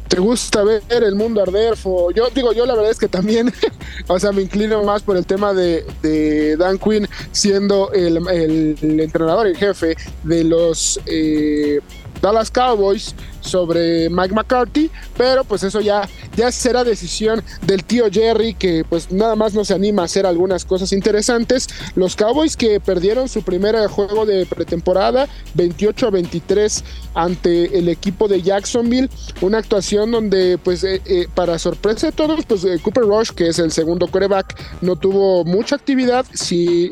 [0.09, 1.75] te gusta ver el mundo arder.
[2.15, 3.53] Yo digo, yo la verdad es que también,
[4.07, 9.49] o sea, me inclino más por el tema de, Dan Quinn siendo el, el, entrenador
[9.49, 11.81] y jefe de los eh,
[12.21, 18.55] Dallas Cowboys sobre Mike McCarthy, pero pues eso ya, ya será decisión del tío Jerry
[18.55, 21.69] que pues nada más no se anima a hacer algunas cosas interesantes.
[21.95, 28.29] Los Cowboys que perdieron su primer juego de pretemporada 28 a 23 ante el equipo
[28.29, 29.09] de Jacksonville,
[29.41, 33.49] una actuación donde pues eh, eh, para sorpresa de todos pues eh, Cooper Rush que
[33.49, 36.91] es el segundo quarterback no tuvo mucha actividad, si,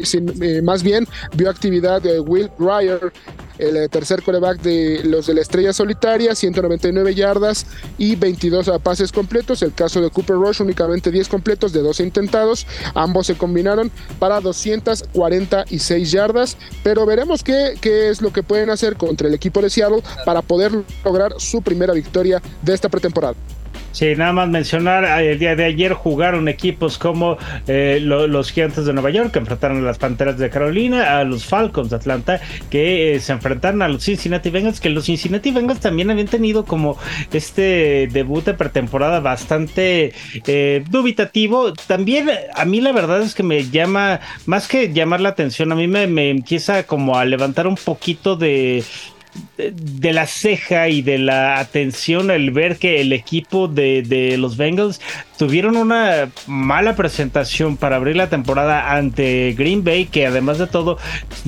[0.63, 3.13] más bien vio actividad de Will Ryer
[3.59, 7.67] el tercer coreback de los de la Estrella Solitaria, 199 yardas
[7.99, 9.63] y 22 pases completos.
[9.63, 12.67] El caso de Cooper Rush, únicamente 10 completos de 12 intentados.
[12.95, 18.97] Ambos se combinaron para 246 yardas, pero veremos qué, qué es lo que pueden hacer
[18.97, 20.73] contra el equipo de Seattle para poder
[21.05, 23.35] lograr su primera victoria de esta pretemporada.
[23.95, 28.87] Sí, nada más mencionar, eh, el día de ayer jugaron equipos como eh, los Gigantes
[28.87, 32.41] de Nueva York, que enfrentaron a las Panteras de Carolina, a los Falcons de Atlanta,
[32.71, 36.65] que eh, se enfrentaron a los Cincinnati Bengals, que los Cincinnati Bengals también habían tenido
[36.65, 36.99] como
[37.33, 40.13] este debut de pretemporada bastante
[40.91, 41.73] dubitativo.
[41.73, 45.77] También a mí la verdad es que me llama, más que llamar la atención, a
[45.77, 48.83] mí me, me empieza como a levantar un poquito de
[49.57, 54.57] de, la ceja y de la atención el ver que el equipo de, de, los
[54.57, 55.01] Bengals
[55.37, 60.99] tuvieron una mala presentación para abrir la temporada ante Green Bay, que además de todo,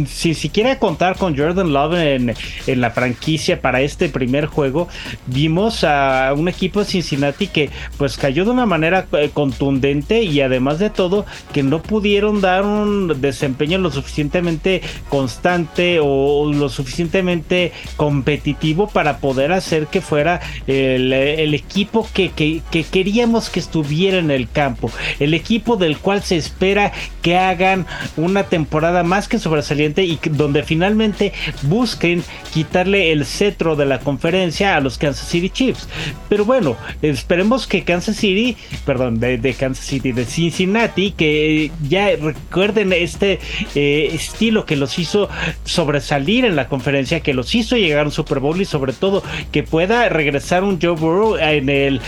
[0.06, 2.34] sin siquiera contar con Jordan Love en,
[2.66, 4.88] en la franquicia para este primer juego,
[5.26, 10.40] vimos a un equipo de Cincinnati que pues cayó de una manera eh, contundente y
[10.40, 17.72] además de todo que no pudieron dar un desempeño lo suficientemente constante o lo suficientemente
[17.96, 24.30] competitivo para poder hacer que fuera el, equipo que, que, queríamos que estuviera estuviera en
[24.30, 24.90] el campo.
[25.20, 27.86] El equipo del cual se espera que hagan
[28.16, 32.22] una temporada más que sobresaliente y donde finalmente busquen
[32.54, 35.88] quitarle el cetro de la conferencia a los Kansas City Chiefs.
[36.28, 42.92] Pero bueno, esperemos que Kansas City, perdón, de, Kansas City, de Cincinnati, que ya recuerden
[42.92, 43.40] este
[43.74, 45.28] eh, estilo que los hizo
[45.64, 49.22] sobresalir en la conferencia, que los hizo llegar a un Super Bowl y sobre todo
[49.52, 52.00] que pueda regresar un Joe Burrow en el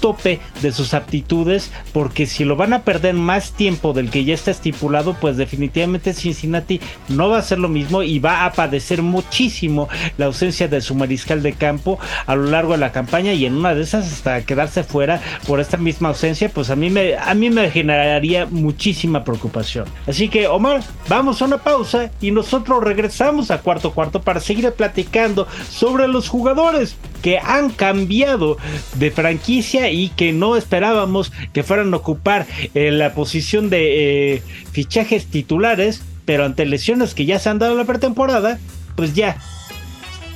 [0.00, 4.34] tope de sus aptitudes, porque si lo van a perder más tiempo del que ya
[4.34, 9.02] está estipulado, pues definitivamente Cincinnati no va a ser lo mismo y va a padecer
[9.02, 13.46] muchísimo la ausencia de su mariscal de campo a lo largo de la campaña y
[13.46, 17.16] en una de esas hasta quedarse fuera por esta misma ausencia, pues a mí me,
[17.16, 19.86] a mí me generaría muchísima preocupación.
[20.06, 24.66] Así que Omar, vamos a una pausa y nosotros regresamos a cuarto cuarto para seguir
[24.72, 28.56] platicando sobre los jugadores que han cambiado
[28.94, 35.26] de franquicia que no esperábamos que fueran a ocupar eh, la posición de eh, fichajes
[35.26, 38.58] titulares, pero ante lesiones que ya se han dado en la pretemporada,
[38.94, 39.36] pues ya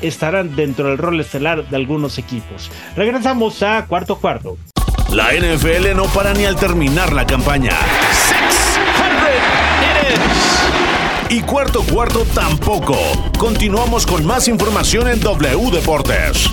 [0.00, 2.70] estarán dentro del rol estelar de algunos equipos.
[2.96, 4.56] Regresamos a cuarto cuarto.
[5.12, 7.72] La NFL no para ni al terminar la campaña.
[11.28, 12.96] Y cuarto cuarto tampoco.
[13.38, 16.50] Continuamos con más información en W Deportes.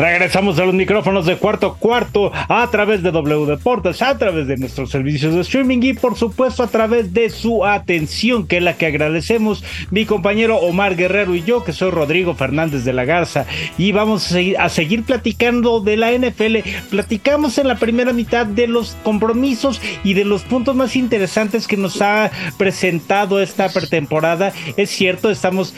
[0.00, 4.56] Regresamos a los micrófonos de cuarto cuarto a través de W Deportes, a través de
[4.56, 8.78] nuestros servicios de streaming y por supuesto a través de su atención, que es la
[8.78, 13.44] que agradecemos mi compañero Omar Guerrero y yo, que soy Rodrigo Fernández de la Garza.
[13.76, 16.60] Y vamos a seguir, a seguir platicando de la NFL.
[16.88, 21.76] Platicamos en la primera mitad de los compromisos y de los puntos más interesantes que
[21.76, 24.54] nos ha presentado esta pretemporada.
[24.78, 25.74] Es cierto, estamos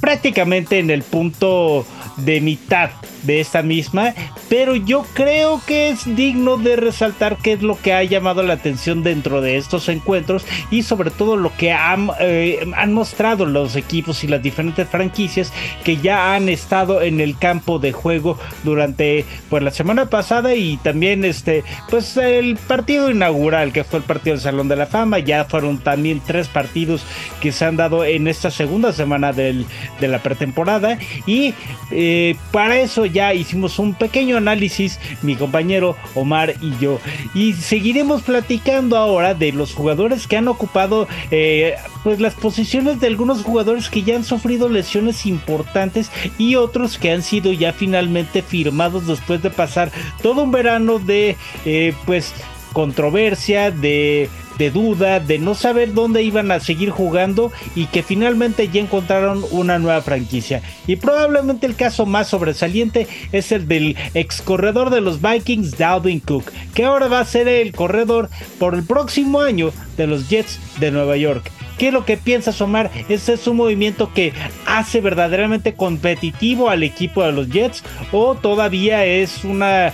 [0.00, 2.90] prácticamente en el punto de mitad
[3.24, 4.14] de esta misma,
[4.48, 8.54] pero yo creo que es digno de resaltar qué es lo que ha llamado la
[8.54, 13.74] atención dentro de estos encuentros y sobre todo lo que han, eh, han mostrado los
[13.74, 15.52] equipos y las diferentes franquicias
[15.84, 20.76] que ya han estado en el campo de juego durante pues la semana pasada y
[20.78, 25.18] también este pues el partido inaugural que fue el partido del Salón de la Fama,
[25.18, 27.04] ya fueron también tres partidos
[27.40, 29.66] que se han dado en esta segunda semana del,
[30.00, 31.54] de la pretemporada y
[31.90, 36.98] eh, para eso ya hicimos un pequeño análisis, mi compañero Omar y yo.
[37.34, 43.06] Y seguiremos platicando ahora de los jugadores que han ocupado eh, pues las posiciones de
[43.06, 48.42] algunos jugadores que ya han sufrido lesiones importantes y otros que han sido ya finalmente
[48.42, 49.90] firmados después de pasar
[50.22, 52.34] todo un verano de eh, pues
[52.72, 58.68] controversia, de de duda, de no saber dónde iban a seguir jugando y que finalmente
[58.68, 60.62] ya encontraron una nueva franquicia.
[60.86, 66.20] Y probablemente el caso más sobresaliente es el del ex corredor de los Vikings, Dalvin
[66.20, 70.58] Cook, que ahora va a ser el corredor por el próximo año de los Jets
[70.80, 71.50] de Nueva York.
[71.78, 72.90] ¿Qué es lo que piensas, Omar?
[73.08, 74.32] ¿Ese es un movimiento que
[74.64, 77.84] hace verdaderamente competitivo al equipo de los Jets?
[78.12, 79.92] ¿O todavía es una,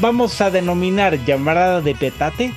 [0.00, 2.52] vamos a denominar, llamada de petate?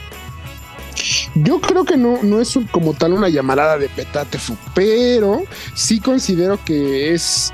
[1.36, 4.38] Yo creo que no, no es como tal una llamarada de petate,
[4.76, 5.44] pero
[5.74, 7.52] sí considero que es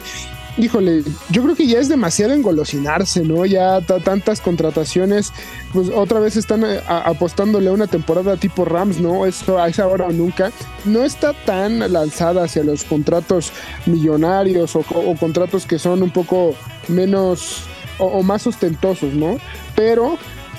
[0.60, 3.46] híjole, yo creo que ya es demasiado engolosinarse, ¿no?
[3.46, 5.32] Ya tantas contrataciones,
[5.74, 9.26] pues otra vez están eh, apostándole a una temporada tipo Rams, ¿no?
[9.26, 10.52] Eso a esa hora o nunca.
[10.86, 13.52] No está tan lanzada hacia los contratos
[13.86, 14.84] millonarios o,
[15.20, 16.56] contratos que son un poco
[16.88, 17.64] menos
[17.98, 19.38] o, más ostentosos, ¿no?
[19.76, 20.18] Pero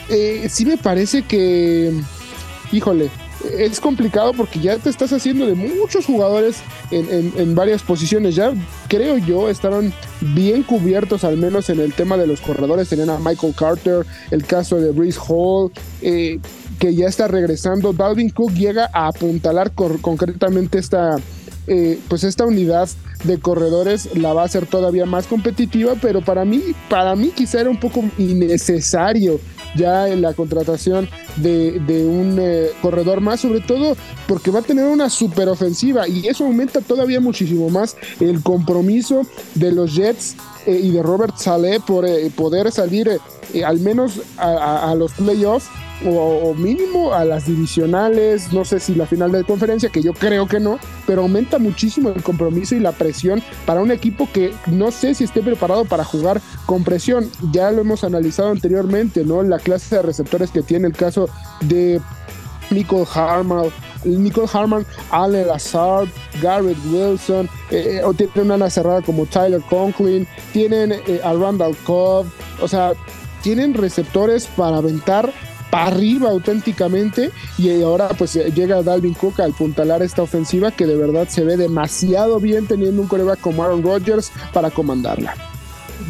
[0.09, 1.93] eh, sí me parece que
[2.73, 3.11] híjole,
[3.57, 6.59] es complicado porque ya te estás haciendo de muchos jugadores
[6.91, 8.35] en, varias posiciones.
[8.35, 8.53] Ya
[8.89, 12.89] creo yo estaban bien cubiertos, al menos en el tema de los corredores.
[12.89, 16.39] Tenían a Michael Carter, el caso de Breeze Hall, eh,
[16.79, 17.93] que ya está regresando.
[17.93, 21.17] Dalvin Cook llega a apuntalar concretamente esta,
[21.67, 22.89] eh, pues esta unidad
[23.25, 27.61] de corredores la va a hacer todavía más competitiva, pero para mí, para mí quizá
[27.61, 29.41] era un poco innecesario
[29.75, 34.85] ya en la contratación de, un eh, corredor más, sobre todo porque va a tener
[34.87, 39.23] una super ofensiva y eso aumenta todavía muchísimo más el compromiso
[39.55, 43.21] de los Jets eh, y de Robert Saleh por eh, poder salir
[43.65, 45.69] al menos a los playoffs
[46.05, 50.47] o, mínimo a las divisionales, no sé si la final de conferencia, que yo creo
[50.47, 54.91] que no, pero aumenta muchísimo el compromiso y la presión para un equipo que no
[54.91, 57.31] sé si esté preparado para jugar con presión.
[57.53, 59.43] Ya lo hemos analizado anteriormente, ¿no?
[59.43, 61.29] La clase de receptores que tiene el caso
[61.63, 62.01] de
[62.71, 63.67] Nicole Harman,
[64.05, 66.09] Nicole Harman, Allen Lazard,
[66.41, 71.77] Garrett Wilson, eh, eh, o tienen una cerrada como Tyler Conklin, tienen eh, a Randall
[71.85, 72.27] Cobb,
[72.61, 72.93] o sea,
[73.43, 75.33] tienen receptores para aventar
[75.71, 80.97] para arriba auténticamente y ahora pues llega Dalvin Cook al puntalar esta ofensiva que de
[80.97, 85.35] verdad se ve demasiado bien teniendo un coreback como Aaron Rodgers para comandarla.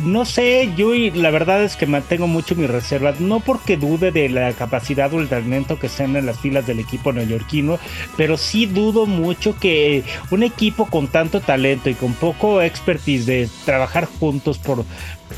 [0.05, 4.29] No sé, yo la verdad es que mantengo mucho mi reserva, no porque dude de
[4.29, 7.79] la capacidad o el talento que estén en las filas del equipo neoyorquino,
[8.17, 13.49] pero sí dudo mucho que un equipo con tanto talento y con poco expertise de
[13.65, 14.85] trabajar juntos por,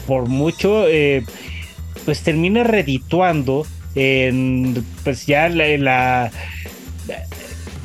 [0.06, 1.24] por mucho, eh,
[2.04, 6.30] pues termine redituando en pues ya la,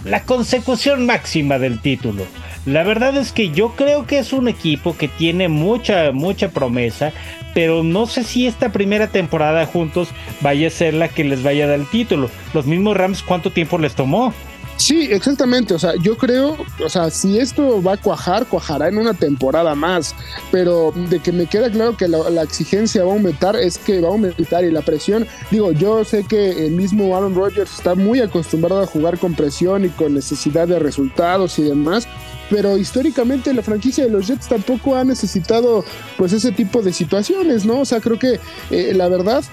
[0.05, 2.25] la consecución máxima del título.
[2.65, 7.13] La verdad es que yo creo que es un equipo que tiene mucha, mucha promesa,
[7.53, 10.09] pero no sé si esta primera temporada juntos
[10.41, 12.29] vaya a ser la que les vaya a dar el título.
[12.53, 14.33] Los mismos Rams, ¿cuánto tiempo les tomó?
[14.77, 15.73] Sí, exactamente.
[15.73, 19.75] O sea, yo creo, o sea, si esto va a cuajar, cuajará en una temporada
[19.75, 20.15] más.
[20.51, 24.09] Pero de que me queda claro que la, exigencia va a aumentar, es que va
[24.09, 25.27] a aumentar y la presión.
[25.51, 29.85] Digo, yo sé que el mismo Aaron Rodgers está muy acostumbrado a jugar con presión
[29.85, 32.07] y con necesidad de resultados y demás
[32.49, 35.83] pero históricamente la franquicia de los Jets tampoco ha necesitado
[36.17, 37.81] pues ese tipo de situaciones, ¿no?
[37.81, 38.39] O sea, creo que
[38.71, 39.43] eh, la verdad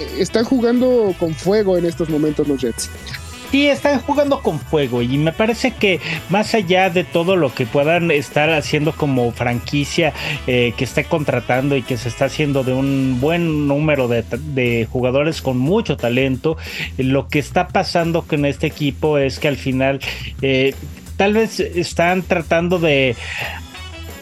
[0.00, 2.90] eh, están jugando con fuego en estos momentos los Jets.
[3.54, 7.66] Sí, están jugando con fuego y me parece que más allá de todo lo que
[7.66, 10.12] puedan estar haciendo como franquicia
[10.48, 15.40] eh, que esté contratando y que se está haciendo de un buen número de, jugadores
[15.40, 16.56] con mucho talento,
[16.98, 20.00] lo que está pasando con este equipo es que al final
[21.16, 23.14] tal vez están tratando de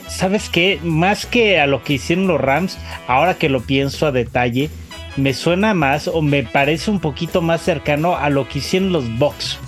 [0.09, 0.79] ¿sabes qué?
[0.83, 4.69] Más que a lo que hicieron los Rams, ahora que lo pienso a detalle,
[5.17, 9.19] me suena más o me parece un poquito más cercano a lo que hicieron los
[9.19, 9.59] Bucks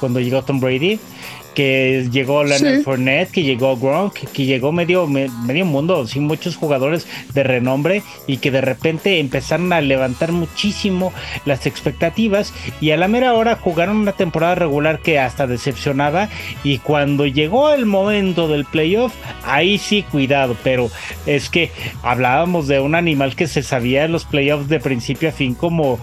[0.00, 1.00] cuando llegó Tom Brady
[1.58, 7.08] que llegó Leonard Fournette, que llegó Gronk, que llegó medio, medio mundo, sin muchos jugadores
[7.34, 11.12] de renombre y que de repente empezaron a levantar muchísimo
[11.46, 16.28] las expectativas y a la mera hora jugaron una temporada regular que hasta decepcionaba
[16.62, 19.12] y cuando llegó el momento del playoff,
[19.44, 20.92] ahí sí cuidado, pero
[21.26, 21.72] es que
[22.04, 25.98] hablábamos de un animal que se sabía en los playoffs de principio a fin como,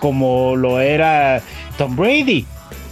[0.00, 1.42] como lo era
[1.76, 2.46] Tom Brady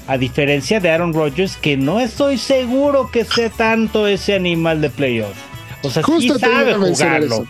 [0.09, 4.91] a diferencia de Aaron Rodgers, que no estoy seguro que sea tanto ese animal de
[4.91, 5.37] playoff.
[5.83, 7.47] O sea, sí sabe jugarlo.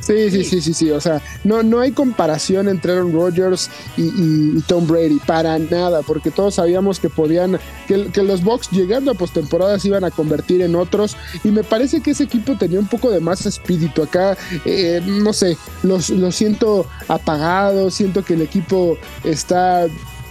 [0.00, 0.90] Sí, sí, sí, sí, sí.
[0.90, 6.30] O sea, no, no hay comparación entre Aaron Rodgers y, Tom Brady, para nada, porque
[6.30, 10.74] todos sabíamos que podían, que, los Bucks llegando a postemporada se iban a convertir en
[10.74, 11.18] otros.
[11.44, 14.02] Y me parece que ese equipo tenía un poco de más espíritu.
[14.02, 19.86] Acá, eh, no sé, los, lo siento apagado, siento que el equipo está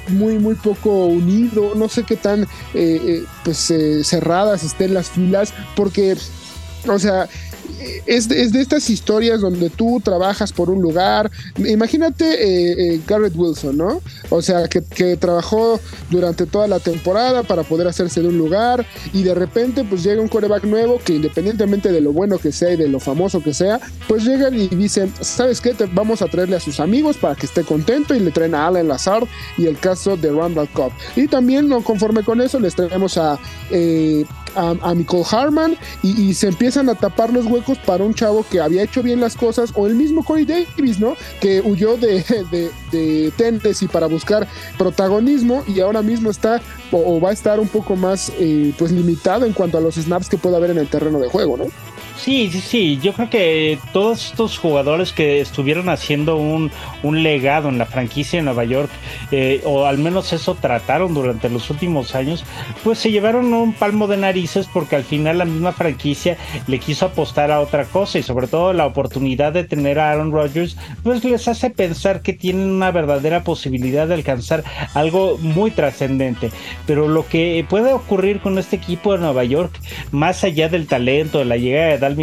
[0.10, 5.10] muy, muy poco unido, no sé qué tan eh, eh, pues eh, cerradas estén las
[5.10, 6.18] filas, porque,
[6.88, 7.28] o sea,
[8.06, 11.30] es de, estas historias donde tú trabajas por un lugar.
[11.58, 14.02] Imagínate eh, eh, Garrett Wilson, ¿no?
[14.30, 14.82] O sea, que,
[15.18, 20.04] trabajó durante toda la temporada para poder hacerse de un lugar y de repente pues
[20.04, 23.42] llega un coreback nuevo que independientemente de lo bueno que sea y de lo famoso
[23.42, 25.76] que sea, pues llegan y dicen, ¿sabes qué?
[25.94, 28.88] Vamos a traerle a sus amigos para que esté contento y le traen a Alan
[28.88, 30.92] Lazard y el caso de Randall Cobb.
[31.16, 33.40] Y también, no conforme con eso, les traemos a...
[33.72, 34.26] Eh,
[34.58, 38.60] a, a Nicole Harman y, se empiezan a tapar los huecos para un chavo que
[38.60, 41.16] había hecho bien las cosas, o el mismo Corey Davis, ¿no?
[41.40, 47.34] Que huyó de, de, de para buscar protagonismo y ahora mismo está o, va a
[47.34, 50.72] estar un poco más eh, pues limitado en cuanto a los snaps que puede haber
[50.72, 51.66] en el terreno de juego, ¿no?
[52.28, 53.00] Sí, sí, sí.
[53.02, 56.70] Yo creo que todos estos jugadores que estuvieron haciendo un,
[57.24, 58.90] legado en la franquicia de Nueva York,
[59.32, 62.44] eh, o al menos eso trataron durante los últimos años,
[62.84, 66.36] pues se llevaron un palmo de narices porque al final la misma franquicia
[66.68, 70.34] le quiso apostar a otra cosa y sobre todo la oportunidad de tener a Aaron
[70.34, 76.52] Rodgers, pues les hace pensar que tienen una verdadera posibilidad de alcanzar algo muy trascendente.
[76.86, 79.80] Pero lo que puede ocurrir con este equipo de Nueva York,
[80.12, 82.17] más allá del talento, de la llegada de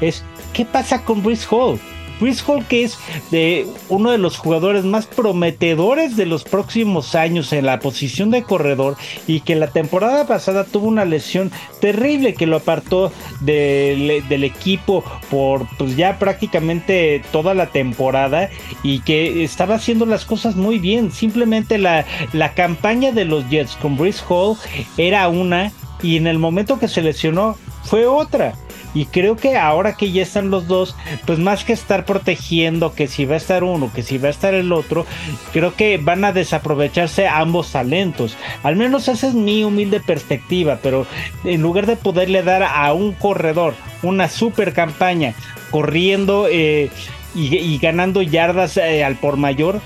[0.00, 1.78] Es ¿qué pasa con Brice Hall?
[2.20, 2.98] Brice Hall que es
[3.30, 8.42] de uno de los jugadores más prometedores de los próximos años en la posición de
[8.42, 14.10] corredor y que la temporada pasada tuvo una lesión terrible que lo apartó del,
[14.44, 18.50] equipo por pues ya prácticamente toda la temporada
[18.82, 21.10] y que estaba haciendo las cosas muy bien.
[21.10, 24.56] Simplemente la, la campaña de los Jets con Brice Hall
[24.96, 28.54] era una y en el momento que se lesionó fue otra.
[28.94, 33.06] Y creo que ahora que ya están los dos, pues más que estar protegiendo que
[33.06, 35.06] si va a estar uno, que si va a estar el otro,
[35.52, 38.36] creo que van a desaprovecharse ambos talentos.
[38.62, 41.06] Al menos esa es mi humilde perspectiva, pero
[41.44, 45.34] en lugar de poderle dar a un corredor una super campaña
[45.70, 46.90] corriendo, eh,
[47.34, 49.80] y, ganando yardas eh, al por mayor,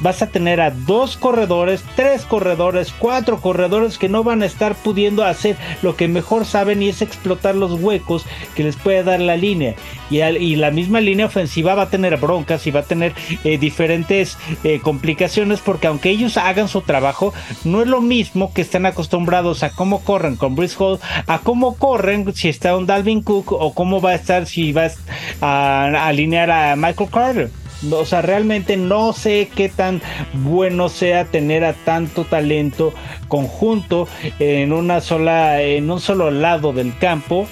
[0.00, 4.74] vas a tener a dos corredores, tres corredores, cuatro corredores que no van a estar
[4.74, 8.24] pudiendo hacer lo que mejor saben y es explotar los huecos
[8.54, 9.74] que les puede dar la línea.
[10.10, 14.36] Y, la misma línea ofensiva va a tener broncas y va a tener eh, diferentes
[14.64, 17.32] eh, complicaciones porque aunque ellos hagan su trabajo,
[17.64, 21.76] no es lo mismo que están acostumbrados a cómo corren con Brice Hall, a cómo
[21.76, 24.98] corren si está un Dalvin Cook o cómo va a estar si vas
[25.40, 27.50] a alinear a Michael Carter.
[27.90, 30.02] O sea, realmente no sé qué tan
[30.32, 32.92] bueno sea tener a tanto talento
[33.28, 34.08] conjunto
[34.38, 37.46] en una sola, en un solo lado del campo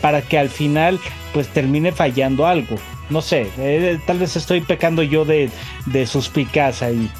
[0.00, 0.98] para que al final
[1.32, 2.76] pues termine fallando algo.
[3.10, 5.50] No sé, eh, tal vez estoy pecando yo de,
[5.86, 7.10] de suspicaz ahí.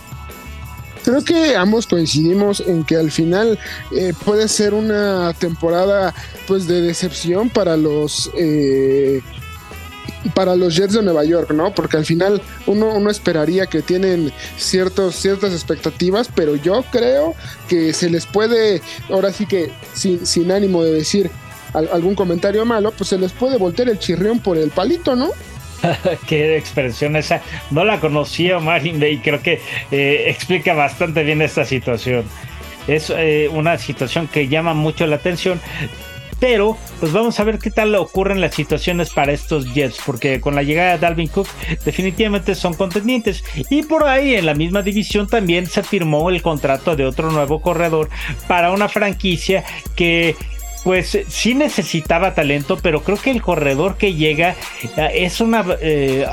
[1.05, 3.61] Creo que ambos coincidimos en que al final
[3.97, 6.13] eh, puede ser una temporada
[6.49, 9.23] pues de decepción para los eh,
[10.31, 11.75] para los Jets de Nueva York, ¿no?
[11.75, 17.35] Porque al final uno, uno esperaría que tienen ciertos, ciertas expectativas, pero yo creo
[17.69, 21.31] que se les puede, ahora sí que sin, sin ánimo de decir
[21.73, 25.31] algún comentario malo, pues se les puede voltear el chirrión por el palito, ¿no?
[26.27, 27.43] Qué expresión esa.
[27.71, 29.61] No la conocía, Marin, y creo que
[29.91, 32.25] eh, explica bastante bien esta situación.
[32.87, 35.61] Es eh, una situación que llama mucho la atención.
[36.39, 40.55] Pero, pues vamos a ver qué tal ocurren las situaciones para estos Jets, porque con
[40.55, 41.49] la llegada de Dalvin Cook
[41.85, 43.43] definitivamente son contendientes.
[43.71, 47.61] Y por ahí en la misma división también se firmó el contrato de otro nuevo
[47.61, 48.11] corredor
[48.49, 49.65] para una franquicia
[49.95, 50.37] que
[50.87, 54.55] pues sí necesitaba talento, pero creo que el corredor que llega
[54.97, 56.25] eh, es una, eh,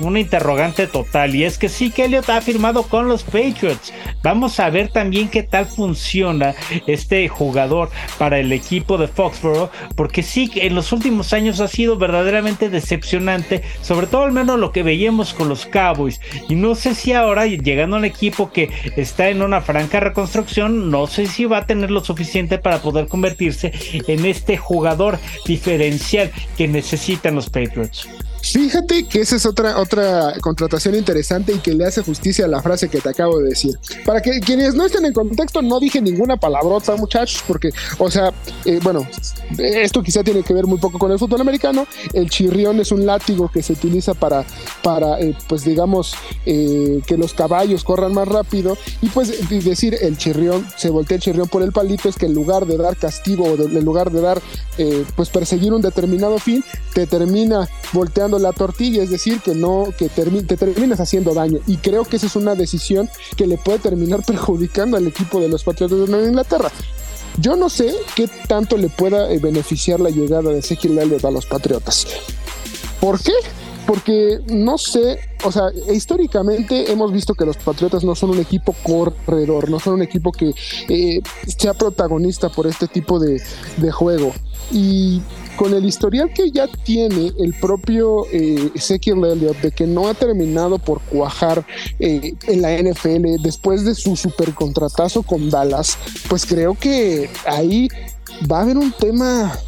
[0.00, 1.34] una interrogante total.
[1.34, 3.92] Y es que sí que Elliot ha firmado con los Patriots.
[4.22, 6.54] Vamos a ver también qué tal funciona
[6.86, 11.98] este jugador para el equipo de Foxborough, porque sí en los últimos años ha sido
[11.98, 16.18] verdaderamente decepcionante, sobre todo al menos lo que veíamos con los Cowboys.
[16.48, 20.90] Y no sé si ahora, llegando a un equipo que está en una franca reconstrucción,
[20.90, 23.70] no sé si va a tener lo suficiente para poder convertirse
[24.06, 28.08] en este jugador diferencial que necesitan los Patriots.
[28.42, 32.62] Fíjate que esa es otra, otra contratación interesante y que le hace justicia a la
[32.62, 33.78] frase que te acabo de decir.
[34.04, 38.32] Para que quienes no estén en contexto, no dije ninguna palabrota, muchachos, porque, o sea,
[38.64, 39.06] eh, bueno,
[39.58, 41.86] esto quizá tiene que ver muy poco con el fútbol americano.
[42.12, 44.44] El chirrión es un látigo que se utiliza para,
[44.82, 46.14] para eh, pues digamos,
[46.46, 48.78] eh, que los caballos corran más rápido.
[49.02, 52.34] Y pues decir el chirrión, se voltea el chirrión por el palito, es que en
[52.34, 54.40] lugar de dar castigo o en lugar de dar,
[55.16, 56.64] pues perseguir un determinado fin,
[56.94, 61.60] te termina volteando la tortilla, es decir, que no, que te terminas haciendo daño.
[61.66, 65.48] Y creo que esa es una decisión que le puede terminar perjudicando al equipo de
[65.48, 66.70] los Patriotas de Nueva Inglaterra.
[67.38, 71.30] Yo no sé qué tanto le pueda eh, beneficiar la llegada de Ezequiel Elliott a
[71.30, 72.06] los Patriotas.
[73.00, 73.32] ¿Por qué?
[73.88, 78.74] Porque no sé, o sea, históricamente hemos visto que los Patriotas no son un equipo
[78.82, 80.52] corredor, no son un equipo que
[80.90, 83.40] eh, sea protagonista por este tipo de,
[83.90, 84.34] juego.
[84.70, 85.22] Y
[85.56, 90.12] con el historial que ya tiene el propio eh, Ezequiel Elliott de que no ha
[90.12, 91.64] terminado por cuajar
[91.98, 95.96] eh, en la NFL después de su super contratazo con Dallas,
[96.28, 97.88] pues creo que ahí
[98.52, 99.58] va a haber un tema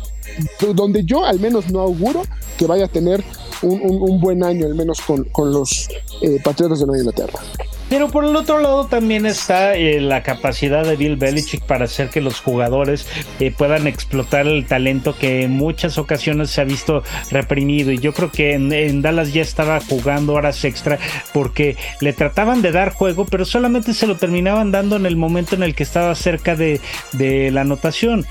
[0.75, 2.23] donde yo al menos no auguro
[2.59, 3.25] que vaya a tener
[3.63, 5.89] un, buen año, al menos con, los
[6.23, 7.41] eh, Patriotas de Nueva Inglaterra.
[7.91, 12.09] Pero por el otro lado también está eh, la capacidad de Bill Belichick para hacer
[12.09, 13.05] que los jugadores
[13.41, 17.91] eh, puedan explotar el talento que en muchas ocasiones se ha visto reprimido.
[17.91, 21.01] Y yo creo que en, Dallas ya estaba jugando horas extra
[21.35, 25.57] porque le trataban de dar juego, pero solamente se lo terminaban dando en el momento
[25.57, 26.81] en el que estaba cerca de,
[27.15, 28.25] de la anotación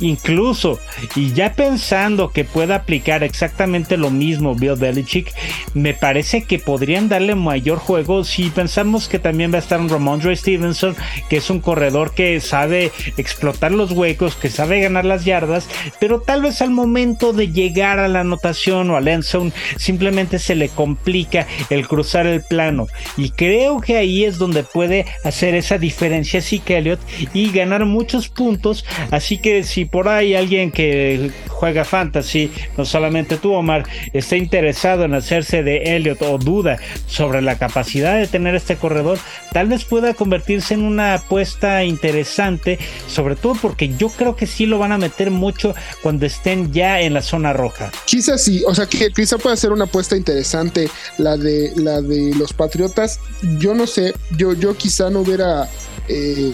[0.00, 0.78] incluso
[1.14, 5.32] y ya pensando que pueda aplicar exactamente lo mismo Bill Belichick
[5.74, 9.88] me parece que podrían darle mayor juego si pensamos que también va a estar un
[9.88, 10.96] Ramondre Stevenson
[11.28, 15.68] que es un corredor que sabe explotar los huecos que sabe ganar las yardas
[16.00, 20.38] pero tal vez al momento de llegar a la anotación o al end zone simplemente
[20.38, 22.86] se le complica el cruzar el plano.
[23.16, 27.00] Y creo que ahí es donde puede hacer esa diferencia que Elliott
[27.32, 28.84] y ganar muchos puntos.
[29.10, 35.04] Así que si por ahí alguien que juega fantasy, no solamente tú, Omar, está interesado
[35.04, 39.18] en hacerse de Elliot o duda sobre la capacidad de tener este corredor,
[39.52, 42.78] tal vez pueda convertirse en una apuesta interesante,
[43.08, 47.00] sobre todo porque yo creo que sí lo van a meter mucho cuando estén ya
[47.00, 47.90] en la zona roja.
[48.04, 52.34] Quizás sí, o sea, que quizá pueda ser una apuesta interesante la de la de
[52.34, 53.20] los Patriotas.
[53.58, 55.68] Yo no sé, yo yo quizá no hubiera
[56.08, 56.52] eh,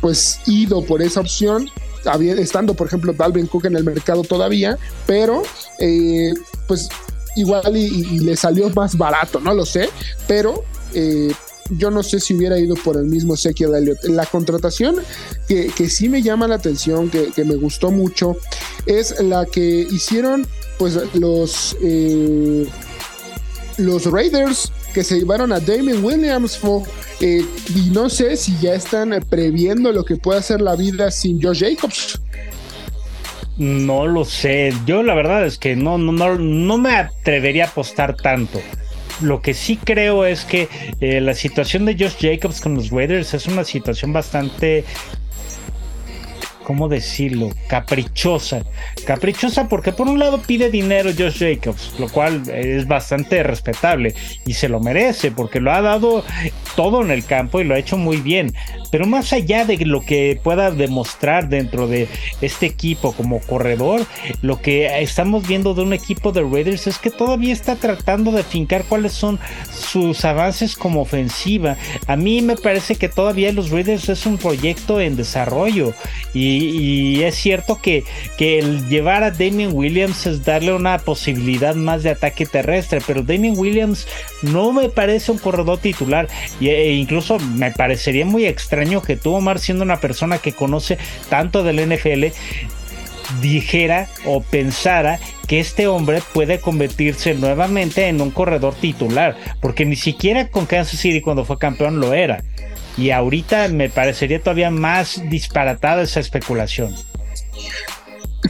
[0.00, 1.70] pues ido por esa opción
[2.38, 5.42] estando, por ejemplo, Dalvin Cook en el mercado todavía, pero
[5.78, 6.32] eh,
[6.66, 6.88] pues
[7.36, 9.88] igual y, le salió más barato, no lo sé,
[10.26, 11.32] pero eh,
[11.70, 14.04] yo no sé si hubiera ido por el mismo Ezekiel Elliott.
[14.04, 14.96] La contratación
[15.46, 18.36] que, que sí me llama la atención, que, que, me gustó mucho,
[18.86, 20.46] es la que hicieron
[20.78, 22.66] pues los, eh,
[23.76, 26.60] los Raiders que se llevaron a Damien Williams
[27.20, 31.40] eh, y no sé si ya están previendo lo que puede hacer la vida sin
[31.40, 32.20] Josh Jacobs.
[33.56, 34.72] No lo sé.
[34.86, 38.60] Yo la verdad es que no, no, no, no me atrevería a apostar tanto.
[39.20, 40.68] Lo que sí creo es que
[41.00, 44.84] eh, la situación de Josh Jacobs con los Raiders es una situación bastante
[46.70, 47.50] ¿cómo decirlo?
[47.66, 48.64] Caprichosa.
[49.04, 54.14] Caprichosa porque por un lado pide dinero Josh Jacobs, lo cual es bastante respetable
[54.46, 56.22] y se lo merece porque lo ha dado
[56.76, 58.54] todo en el campo y lo ha hecho muy bien.
[58.92, 62.06] Pero más allá de lo que pueda demostrar dentro de
[62.40, 64.06] este equipo como corredor,
[64.40, 68.44] lo que estamos viendo de un equipo de Raiders es que todavía está tratando de
[68.44, 69.40] fincar cuáles son
[69.72, 71.76] sus avances como ofensiva.
[72.06, 75.94] A mí me parece que todavía los Raiders es un proyecto en desarrollo
[76.32, 78.04] y y, es cierto que,
[78.36, 83.22] que, el llevar a Damien Williams es darle una posibilidad más de ataque terrestre, pero
[83.22, 84.06] Damien Williams
[84.42, 86.28] no me parece un corredor titular
[86.60, 90.98] e incluso me parecería muy extraño que tú, Omar, siendo una persona que conoce
[91.28, 92.26] tanto del NFL,
[93.40, 99.96] dijera o pensara que este hombre puede convertirse nuevamente en un corredor titular, porque ni
[99.96, 102.42] siquiera con Kansas City cuando fue campeón lo era.
[102.96, 106.94] Y ahorita me parecería todavía más disparatada esa especulación.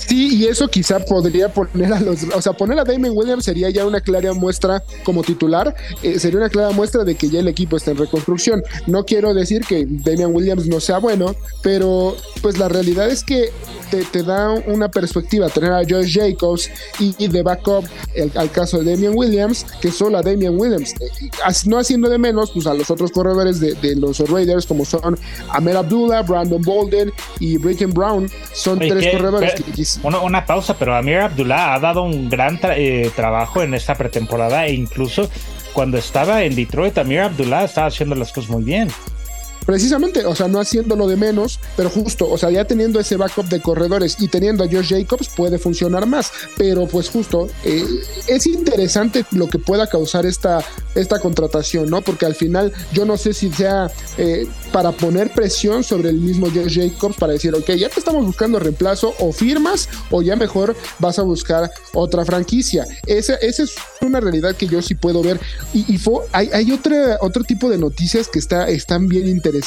[0.06, 3.70] Sí, y eso quizá podría poner a los, o sea, poner a Damon Williams sería
[3.70, 7.48] ya una clara muestra como titular, eh, sería una clara muestra de que ya el
[7.48, 8.62] equipo está en reconstrucción.
[8.86, 13.50] No quiero decir que Damian Williams no sea bueno, pero pues la realidad es que
[13.90, 17.84] te, da una perspectiva tener a Josh Jacobs y, de backup
[18.36, 21.08] al caso de Damian Williams, que solo a Damian Williams, eh,
[21.66, 25.18] no haciendo de menos pues a los otros corredores de, los Raiders como son
[25.50, 29.62] Amer Abdullah, Brandon Bolden y Britton Brown, son tres corredores que
[30.02, 34.74] una, pausa, pero Amir Abdullah ha dado un gran eh, trabajo en esta pretemporada e
[34.74, 35.28] incluso
[35.72, 38.88] cuando estaba en Detroit, Amir Abdullah estaba haciendo las cosas muy bien.
[39.70, 43.46] Precisamente, o sea, no haciéndolo de menos, pero justo, o sea, ya teniendo ese backup
[43.46, 47.84] de corredores y teniendo a Josh Jacobs puede funcionar más, pero pues justo eh,
[48.26, 50.58] es interesante lo que pueda causar esta,
[50.96, 52.02] esta contratación, ¿no?
[52.02, 56.48] Porque al final yo no sé si sea eh, para poner presión sobre el mismo
[56.52, 60.74] Josh Jacobs para decir, ok, ya te estamos buscando reemplazo o firmas o ya mejor
[60.98, 62.88] vas a buscar otra franquicia.
[63.06, 65.38] Esa, es una realidad que yo sí puedo ver.
[65.72, 66.00] Y,
[66.32, 66.72] hay,
[67.20, 69.59] otro tipo de noticias que está, están bien interesantes.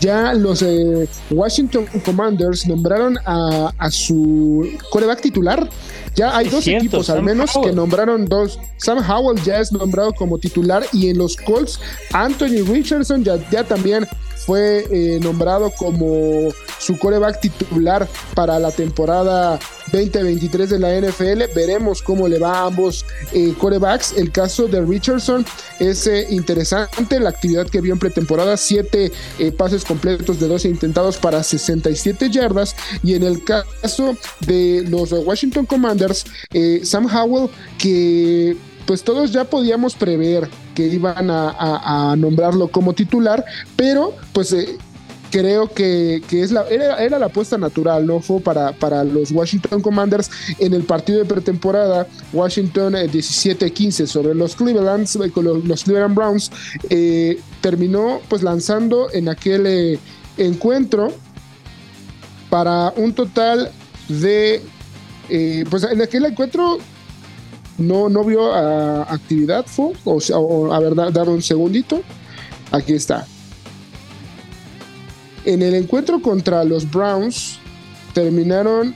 [0.00, 5.68] Ya los eh, Washington Commanders nombraron a, a su coreback titular.
[6.14, 8.58] Ya hay dos equipos al menos que nombraron dos.
[8.78, 11.80] Sam Howell ya es nombrado como titular y en los Colts
[12.12, 14.06] Anthony Richardson ya, ya también
[14.44, 19.58] fue eh, nombrado como su coreback titular para la temporada
[19.92, 21.54] 2023 de la NFL.
[21.54, 24.16] Veremos cómo le va a ambos eh, corebacks.
[24.16, 25.44] El caso de Richardson
[25.78, 27.20] es eh, interesante.
[27.20, 29.12] La actividad que vio en pretemporada, 7
[29.56, 32.74] pases completos de 12 intentados para 67 yardas.
[33.02, 34.16] Y en el caso
[34.46, 36.24] de los Washington Commanders,
[36.82, 38.56] Sam Howell, que
[38.90, 43.44] pues todos ya podíamos prever que iban a, nombrarlo como titular,
[43.76, 44.78] pero pues eh,
[45.30, 48.18] creo que, es la, era, la apuesta natural, ¿no?
[48.18, 50.28] Fue para, para los Washington Commanders
[50.58, 56.50] en el partido de pretemporada, Washington 17-15 eh, sobre los Cleveland, eh, los, Cleveland Browns,
[57.60, 60.00] terminó pues lanzando en aquel
[60.36, 61.12] encuentro
[62.48, 63.70] para un total
[64.08, 64.60] de,
[65.70, 66.80] pues en aquel encuentro
[67.80, 72.02] no, no vio actividad, fue, o, a ver, dame un segundito.
[72.70, 73.26] Aquí está.
[75.44, 77.58] En el encuentro contra los Browns,
[78.12, 78.94] terminaron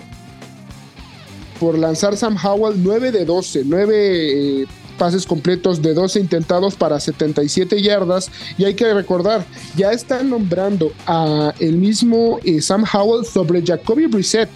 [1.59, 4.66] por lanzar Sam Howell 9 de 12, 9 eh,
[4.99, 8.30] pases completos de 12 intentados para 77 yardas.
[8.59, 9.45] Y hay que recordar,
[9.76, 14.51] ya están nombrando a el mismo eh, Sam Howell sobre Jacoby Brissett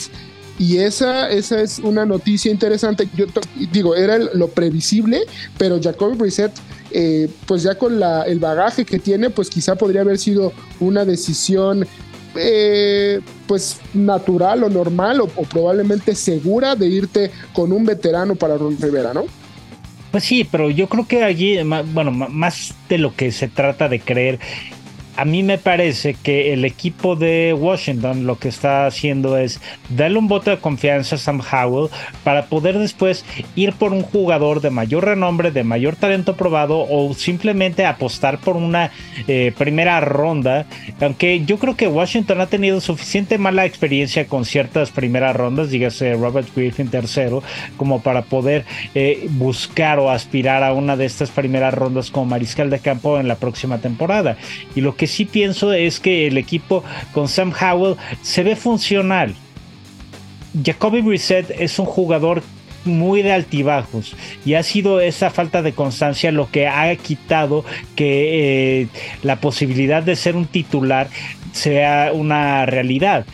[0.58, 3.08] y esa, esa es una noticia interesante.
[3.14, 3.26] Yo
[3.72, 5.22] digo, era lo previsible,
[5.56, 6.52] pero Jacoby Brissett,
[6.90, 11.04] eh, pues ya con la, el bagaje que tiene, pues quizá podría haber sido una
[11.04, 11.86] decisión
[12.34, 18.76] eh, pues natural o normal o, probablemente segura de irte con un veterano para Ron
[18.80, 19.24] Rivera, ¿no?
[20.10, 21.58] Pues sí, pero yo creo que allí,
[21.92, 24.38] bueno, más de lo que se trata de creer
[25.18, 30.16] a mí me parece que el equipo de Washington lo que está haciendo es darle
[30.16, 31.90] un voto de confianza a Sam Howell
[32.22, 33.24] para poder después
[33.56, 38.56] ir por un jugador de mayor renombre, de mayor talento probado o simplemente apostar por
[38.56, 38.92] una
[39.26, 40.66] eh, primera ronda.
[41.00, 46.14] Aunque yo creo que Washington ha tenido suficiente mala experiencia con ciertas primeras rondas, dígase
[46.14, 47.42] Robert Griffin tercero,
[47.76, 48.64] como para poder
[48.94, 53.26] eh, buscar o aspirar a una de estas primeras rondas como mariscal de campo en
[53.26, 54.36] la próxima temporada.
[54.76, 59.34] Y lo que sí pienso es que el equipo con Sam Howell se ve funcional.
[60.64, 62.42] Jacoby Brissett es un jugador
[62.84, 67.64] muy de altibajos y ha sido esa falta de constancia lo que ha quitado
[67.96, 68.88] que eh,
[69.22, 71.08] la posibilidad de ser un titular
[71.52, 73.26] sea una realidad.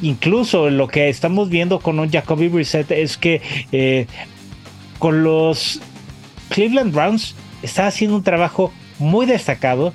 [0.00, 4.06] Incluso lo que estamos viendo con un Jacoby Brissett es que eh,
[4.98, 5.80] con los
[6.48, 9.92] Cleveland Browns está haciendo un trabajo muy destacado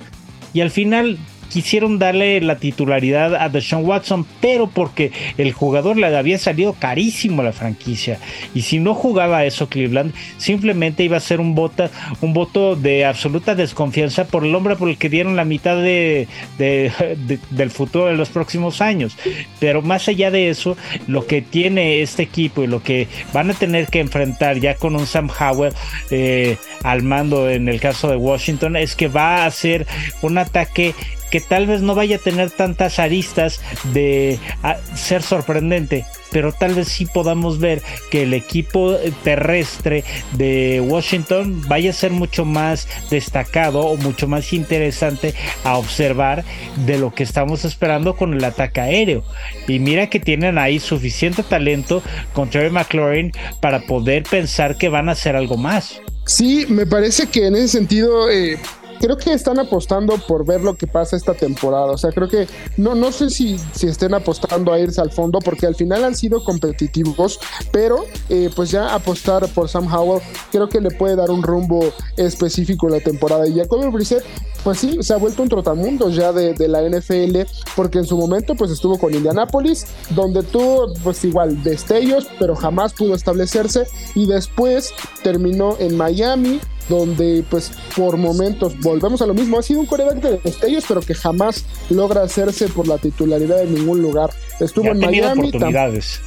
[0.57, 1.19] y al final
[1.57, 7.41] quisieron darle la titularidad a Deshaun Watson, pero porque el jugador le había salido carísimo
[7.41, 8.19] a la franquicia.
[8.53, 11.59] Y si no jugaba eso Cleveland, simplemente iba a ser un,
[12.21, 16.27] un voto de absoluta desconfianza por el hombre por el que dieron la mitad de,
[16.59, 19.17] del futuro de los próximos años.
[19.59, 20.77] Pero más allá de eso,
[21.07, 24.95] lo que tiene este equipo y lo que van a tener que enfrentar ya con
[24.95, 25.73] un Sam Howell
[26.11, 29.87] eh, al mando en el caso de Washington es que va a ser
[30.21, 30.93] un ataque
[31.31, 33.61] que tal vez no vaya a tener tantas aristas
[33.93, 34.39] de
[34.95, 40.03] ser sorprendente, pero tal vez sí podamos ver que el equipo terrestre
[40.33, 46.43] de Washington vaya a ser mucho más destacado o mucho más interesante a observar
[46.85, 49.23] de lo que estamos esperando con el ataque aéreo.
[49.67, 52.01] Y mira que tienen ahí suficiente talento
[52.33, 56.01] con Terry McLaurin para poder pensar que van a hacer algo más.
[56.25, 58.57] Sí, me parece que en ese sentido eh,
[58.99, 61.91] creo que están apostando por ver lo que pasa esta temporada.
[61.91, 65.39] O sea, creo que no, no sé si, si estén apostando a irse al fondo,
[65.39, 67.39] porque al final han sido competitivos,
[67.71, 70.21] pero eh, pues ya apostar por Sam Howell
[70.51, 73.47] creo que le puede dar un rumbo específico en la temporada.
[73.47, 74.23] Y Jacoby Brissett,
[74.63, 78.17] pues sí, se ha vuelto un trotamundos ya de, de, la NFL, porque en su
[78.17, 84.27] momento pues estuvo con Indianapolis, donde tuvo pues igual destellos, pero jamás pudo establecerse, y
[84.27, 84.93] después
[85.23, 86.59] terminó en Miami
[86.89, 91.01] donde pues por momentos volvemos a lo mismo, ha sido un coreback de destellos, pero
[91.01, 94.29] que jamás logra hacerse por la titularidad en ningún lugar.
[94.59, 95.49] Estuvo en Miami.
[95.49, 96.21] Oportunidades.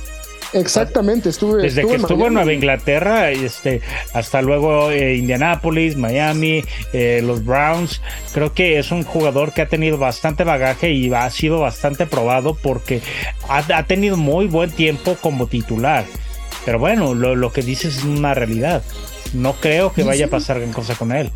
[0.53, 3.83] Exactamente, estuve desde que estuvo en Nueva Inglaterra, este,
[4.13, 8.03] hasta luego eh, Indianapolis, Miami, eh, los Browns.
[8.35, 12.55] Creo que es un jugador que ha tenido bastante bagaje y ha sido bastante probado
[12.55, 13.01] porque
[13.49, 16.05] ha, tenido muy buen tiempo como titular.
[16.65, 18.83] Pero bueno, lo, lo que dices es una realidad
[19.33, 21.31] no creo que vaya a pasar gran cosa con él.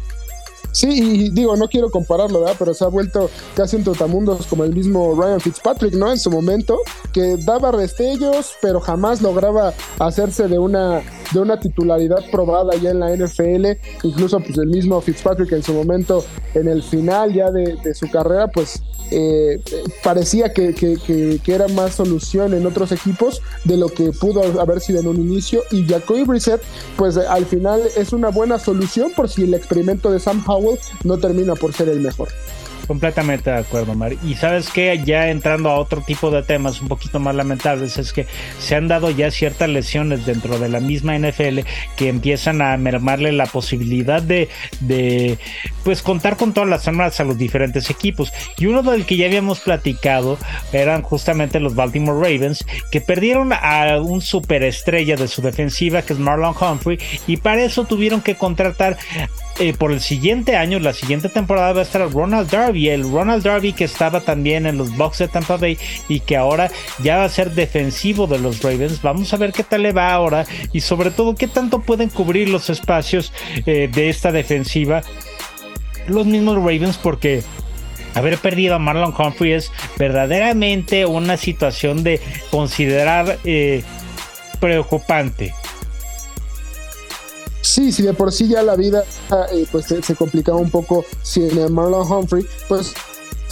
[0.74, 2.56] Sí, y digo, no quiero compararlo, ¿verdad?
[2.58, 6.10] Pero se ha vuelto casi un trotamundos como el mismo Ryan Fitzpatrick, ¿no?
[6.10, 6.80] En su momento,
[7.12, 11.00] que daba restellos, pero jamás lograba hacerse de una,
[11.32, 13.78] de una titularidad probada ya en la NFL.
[14.02, 18.48] Incluso, pues el mismo Fitzpatrick en su momento, en el final ya de, su carrera,
[18.48, 19.60] pues eh,
[20.02, 20.74] parecía que,
[21.46, 25.62] era más solución en otros equipos de lo que pudo haber sido en un inicio.
[25.70, 26.62] Y Jacoby Brissett,
[26.96, 30.63] pues al final es una buena solución por si el experimento de Sam Howell
[31.04, 32.28] no termina por ser el mejor.
[32.86, 34.18] Completamente de acuerdo, Mari.
[34.24, 38.12] Y sabes que ya entrando a otro tipo de temas un poquito más lamentables, es
[38.12, 38.26] que
[38.58, 41.60] se han dado ya ciertas lesiones dentro de la misma NFL
[41.96, 44.48] que empiezan a mermarle la posibilidad de,
[44.80, 45.38] de
[45.82, 48.32] pues contar con todas las armas a los diferentes equipos.
[48.58, 50.36] Y uno del que ya habíamos platicado
[50.72, 56.18] eran justamente los Baltimore Ravens, que perdieron a un superestrella de su defensiva, que es
[56.18, 58.98] Marlon Humphrey, y para eso tuvieron que contratar
[59.58, 63.44] eh, por el siguiente año, la siguiente temporada va a estar Ronald Darby, el Ronald
[63.44, 65.78] Darby que estaba también en los Bucks de Tampa Bay
[66.08, 66.70] y que ahora
[67.02, 69.00] ya va a ser defensivo de los Ravens.
[69.02, 72.48] Vamos a ver qué tal le va ahora y sobre todo qué tanto pueden cubrir
[72.48, 73.32] los espacios
[73.66, 75.02] eh, de esta defensiva
[76.06, 77.42] los mismos Ravens porque
[78.14, 83.82] haber perdido a Marlon Humphrey es verdaderamente una situación de considerar eh,
[84.60, 85.54] preocupante.
[87.74, 89.02] Sí, si de por sí ya la vida
[89.50, 92.94] eh, pues se, complicaba un poco sin Marlon Humphrey, pues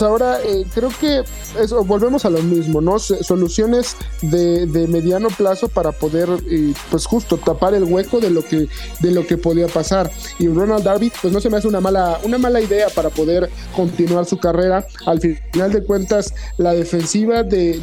[0.02, 1.22] ahora eh, creo que
[1.58, 2.98] eso, volvemos a lo mismo, ¿no?
[2.98, 8.68] Soluciones de, mediano plazo para poder, eh, pues justo tapar el hueco de lo que
[9.00, 10.10] de lo que podía pasar.
[10.38, 13.50] Y Ronald Darby, pues no se me hace una mala una mala idea para poder
[13.74, 14.86] continuar su carrera.
[15.06, 17.80] Al final de cuentas, la defensiva de,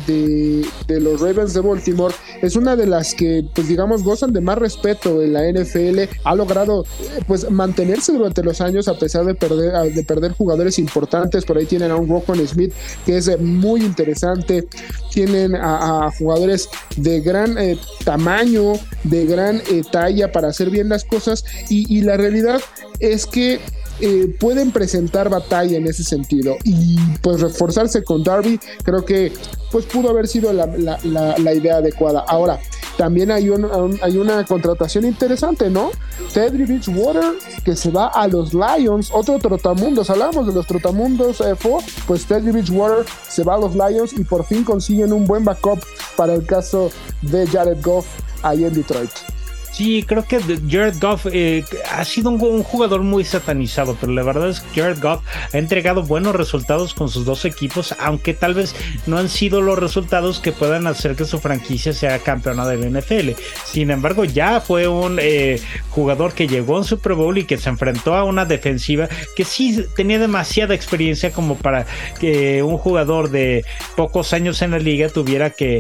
[0.88, 4.58] de, los Ravens de Baltimore es una de las que, pues digamos, gozan de más
[4.58, 6.00] respeto en la NFL.
[6.24, 10.80] Ha logrado, eh, pues, mantenerse durante los años a pesar de perder de perder jugadores
[10.80, 11.46] importantes.
[11.46, 12.74] Por ahí tienen a un Roquan Smith,
[13.05, 14.68] que es muy interesante.
[15.14, 17.55] Tienen a, jugadores de gran
[18.03, 21.45] tamaño, de gran talla para hacer bien las cosas.
[21.70, 22.60] y la realidad
[22.99, 23.60] es que
[24.01, 29.34] eh, pueden presentar batalla en ese sentido y pues reforzarse con Darby creo que
[29.74, 32.24] pues pudo haber sido la, idea adecuada.
[32.26, 32.62] Ahora,
[33.00, 33.50] también hay,
[34.02, 35.89] hay una contratación interesante, ¿no?
[36.34, 37.32] Teddy Beachwater
[37.64, 41.56] que se va a los Lions, otro trotamundos, hablamos de los trotamundos, eh,
[42.06, 45.80] pues Teddy Beachwater se va a los Lions y por fin consiguen un buen backup
[46.18, 46.91] para el caso
[47.22, 48.06] de Jared Goff
[48.43, 49.39] ahí en Detroit.
[49.80, 54.50] Sí, creo que Jared Goff eh, ha sido un, jugador muy satanizado, pero la verdad
[54.50, 55.22] es que Jared Goff
[55.54, 58.76] ha entregado buenos resultados con sus dos equipos, aunque tal vez
[59.08, 63.40] no han sido los resultados que puedan hacer que su franquicia sea campeona del NFL.
[63.64, 65.62] Sin embargo, ya fue un eh,
[65.92, 69.08] jugador que llegó en Super Bowl y que se enfrentó a una defensiva
[69.38, 71.86] que sí tenía demasiada experiencia como para
[72.20, 73.64] que un jugador de
[73.96, 75.80] pocos años en la liga tuviera que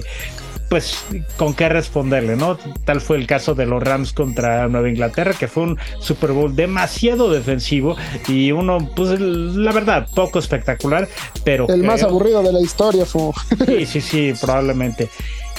[0.69, 1.03] pues
[1.37, 2.57] con qué responderle, ¿no?
[2.85, 6.55] Tal fue el caso de los Rams contra Nueva Inglaterra, que fue un Super Bowl
[6.55, 7.97] demasiado defensivo
[8.27, 11.07] y uno, pues la verdad, poco espectacular,
[11.43, 11.67] pero...
[11.69, 13.31] El más aburrido de la historia fue...
[13.65, 15.09] Sí, sí, sí, probablemente.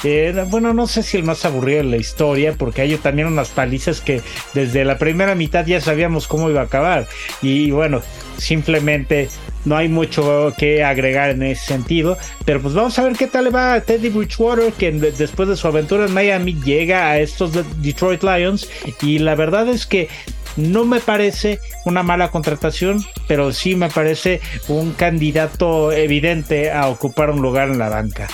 [0.05, 3.49] Eh, bueno, no sé si el más aburrido de la historia, porque hay también unas
[3.49, 4.23] palizas que
[4.55, 7.07] desde la primera mitad ya sabíamos cómo iba a acabar.
[7.43, 8.03] Y bueno,
[8.39, 9.29] simplemente
[9.65, 12.17] no hay mucho que agregar en ese sentido.
[12.45, 15.57] Pero pues vamos a ver qué tal le va a Teddy Bridgewater, que después de
[15.57, 18.69] su aventura en Miami llega a estos Detroit Lions.
[19.03, 20.09] Y la verdad es que
[20.57, 27.31] no me parece una mala contratación, pero sí me parece un candidato evidente a ocupar
[27.31, 28.29] un lugar en la banca.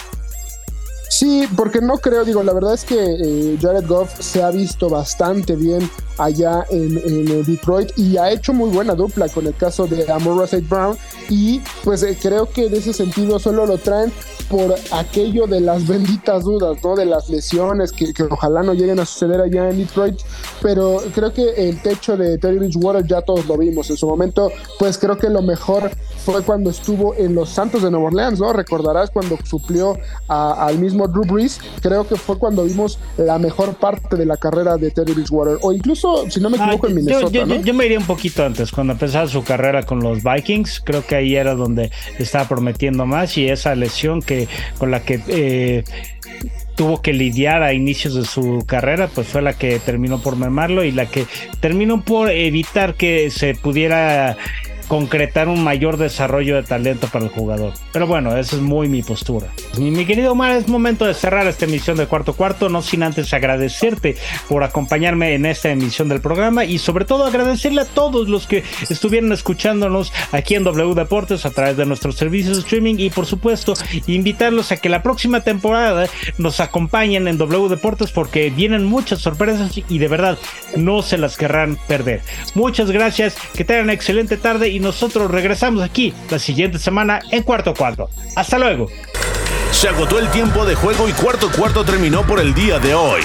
[1.09, 4.89] Sí, porque no creo, digo, la verdad es que eh, Jared Goff se ha visto
[4.89, 5.89] bastante bien
[6.19, 10.45] allá en, en, Detroit y ha hecho muy buena dupla con el caso de Amor
[10.45, 10.67] St.
[10.69, 10.97] Brown
[11.29, 14.13] y pues eh, creo que en ese sentido solo lo traen
[14.49, 16.97] por aquello de las benditas dudas, ¿no?
[16.97, 20.19] De las lesiones que, ojalá no lleguen a suceder allá en Detroit,
[20.63, 24.51] pero creo que el techo de Terry Bridgewater ya todos lo vimos en su momento,
[24.79, 25.91] pues creo que lo mejor
[26.25, 28.53] fue cuando estuvo en los Santos de Nueva Orleans, ¿no?
[28.53, 29.99] Recordarás cuando suplió
[30.29, 34.77] al mismo Drew Brees, creo que fue cuando vimos la mejor parte de la carrera
[34.77, 37.31] de Terry Bridgewater, o incluso, si no me equivoco, en Minnesota.
[37.31, 41.07] Yo, yo, me iría un poquito antes, cuando empezaba su carrera con los Vikings, creo
[41.07, 45.85] que ahí era donde estaba prometiendo más y esa lesión que con la que eh,
[46.77, 50.85] tuvo que lidiar a inicios de su carrera, pues fue la que terminó por mermarlo
[50.85, 51.27] y la que
[51.61, 54.37] terminó por evitar que se pudiera
[54.89, 57.73] concretar un mayor desarrollo de talento para el jugador.
[57.93, 59.49] Pero bueno, esa es muy mi postura.
[59.79, 63.33] Mi, querido Omar, es momento de cerrar esta emisión de Cuarto Cuarto, no sin antes
[63.33, 64.17] agradecerte
[64.49, 68.63] por acompañarme en esta emisión del programa y sobre todo agradecerle a todos los que
[68.89, 73.27] estuvieron escuchándonos aquí en W Deportes a través de nuestros servicios de streaming y por
[73.27, 73.75] supuesto
[74.07, 76.07] invitarlos a que la próxima temporada
[76.39, 80.39] nos acompañen en W Deportes porque vienen muchas sorpresas y de verdad
[80.77, 82.23] no se las querrán perder.
[82.55, 87.73] Muchas gracias, que tengan excelente tarde y nosotros regresamos aquí la siguiente semana en cuarto
[87.75, 88.11] cuarto.
[88.35, 88.89] Hasta luego.
[89.73, 93.23] Se agotó el tiempo de juego y cuarto cuarto terminó por el día de hoy.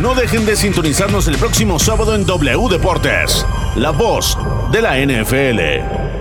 [0.00, 3.46] No dejen de sintonizarnos el próximo sábado en W Deportes,
[3.76, 4.36] la voz
[4.70, 6.13] de la NFL.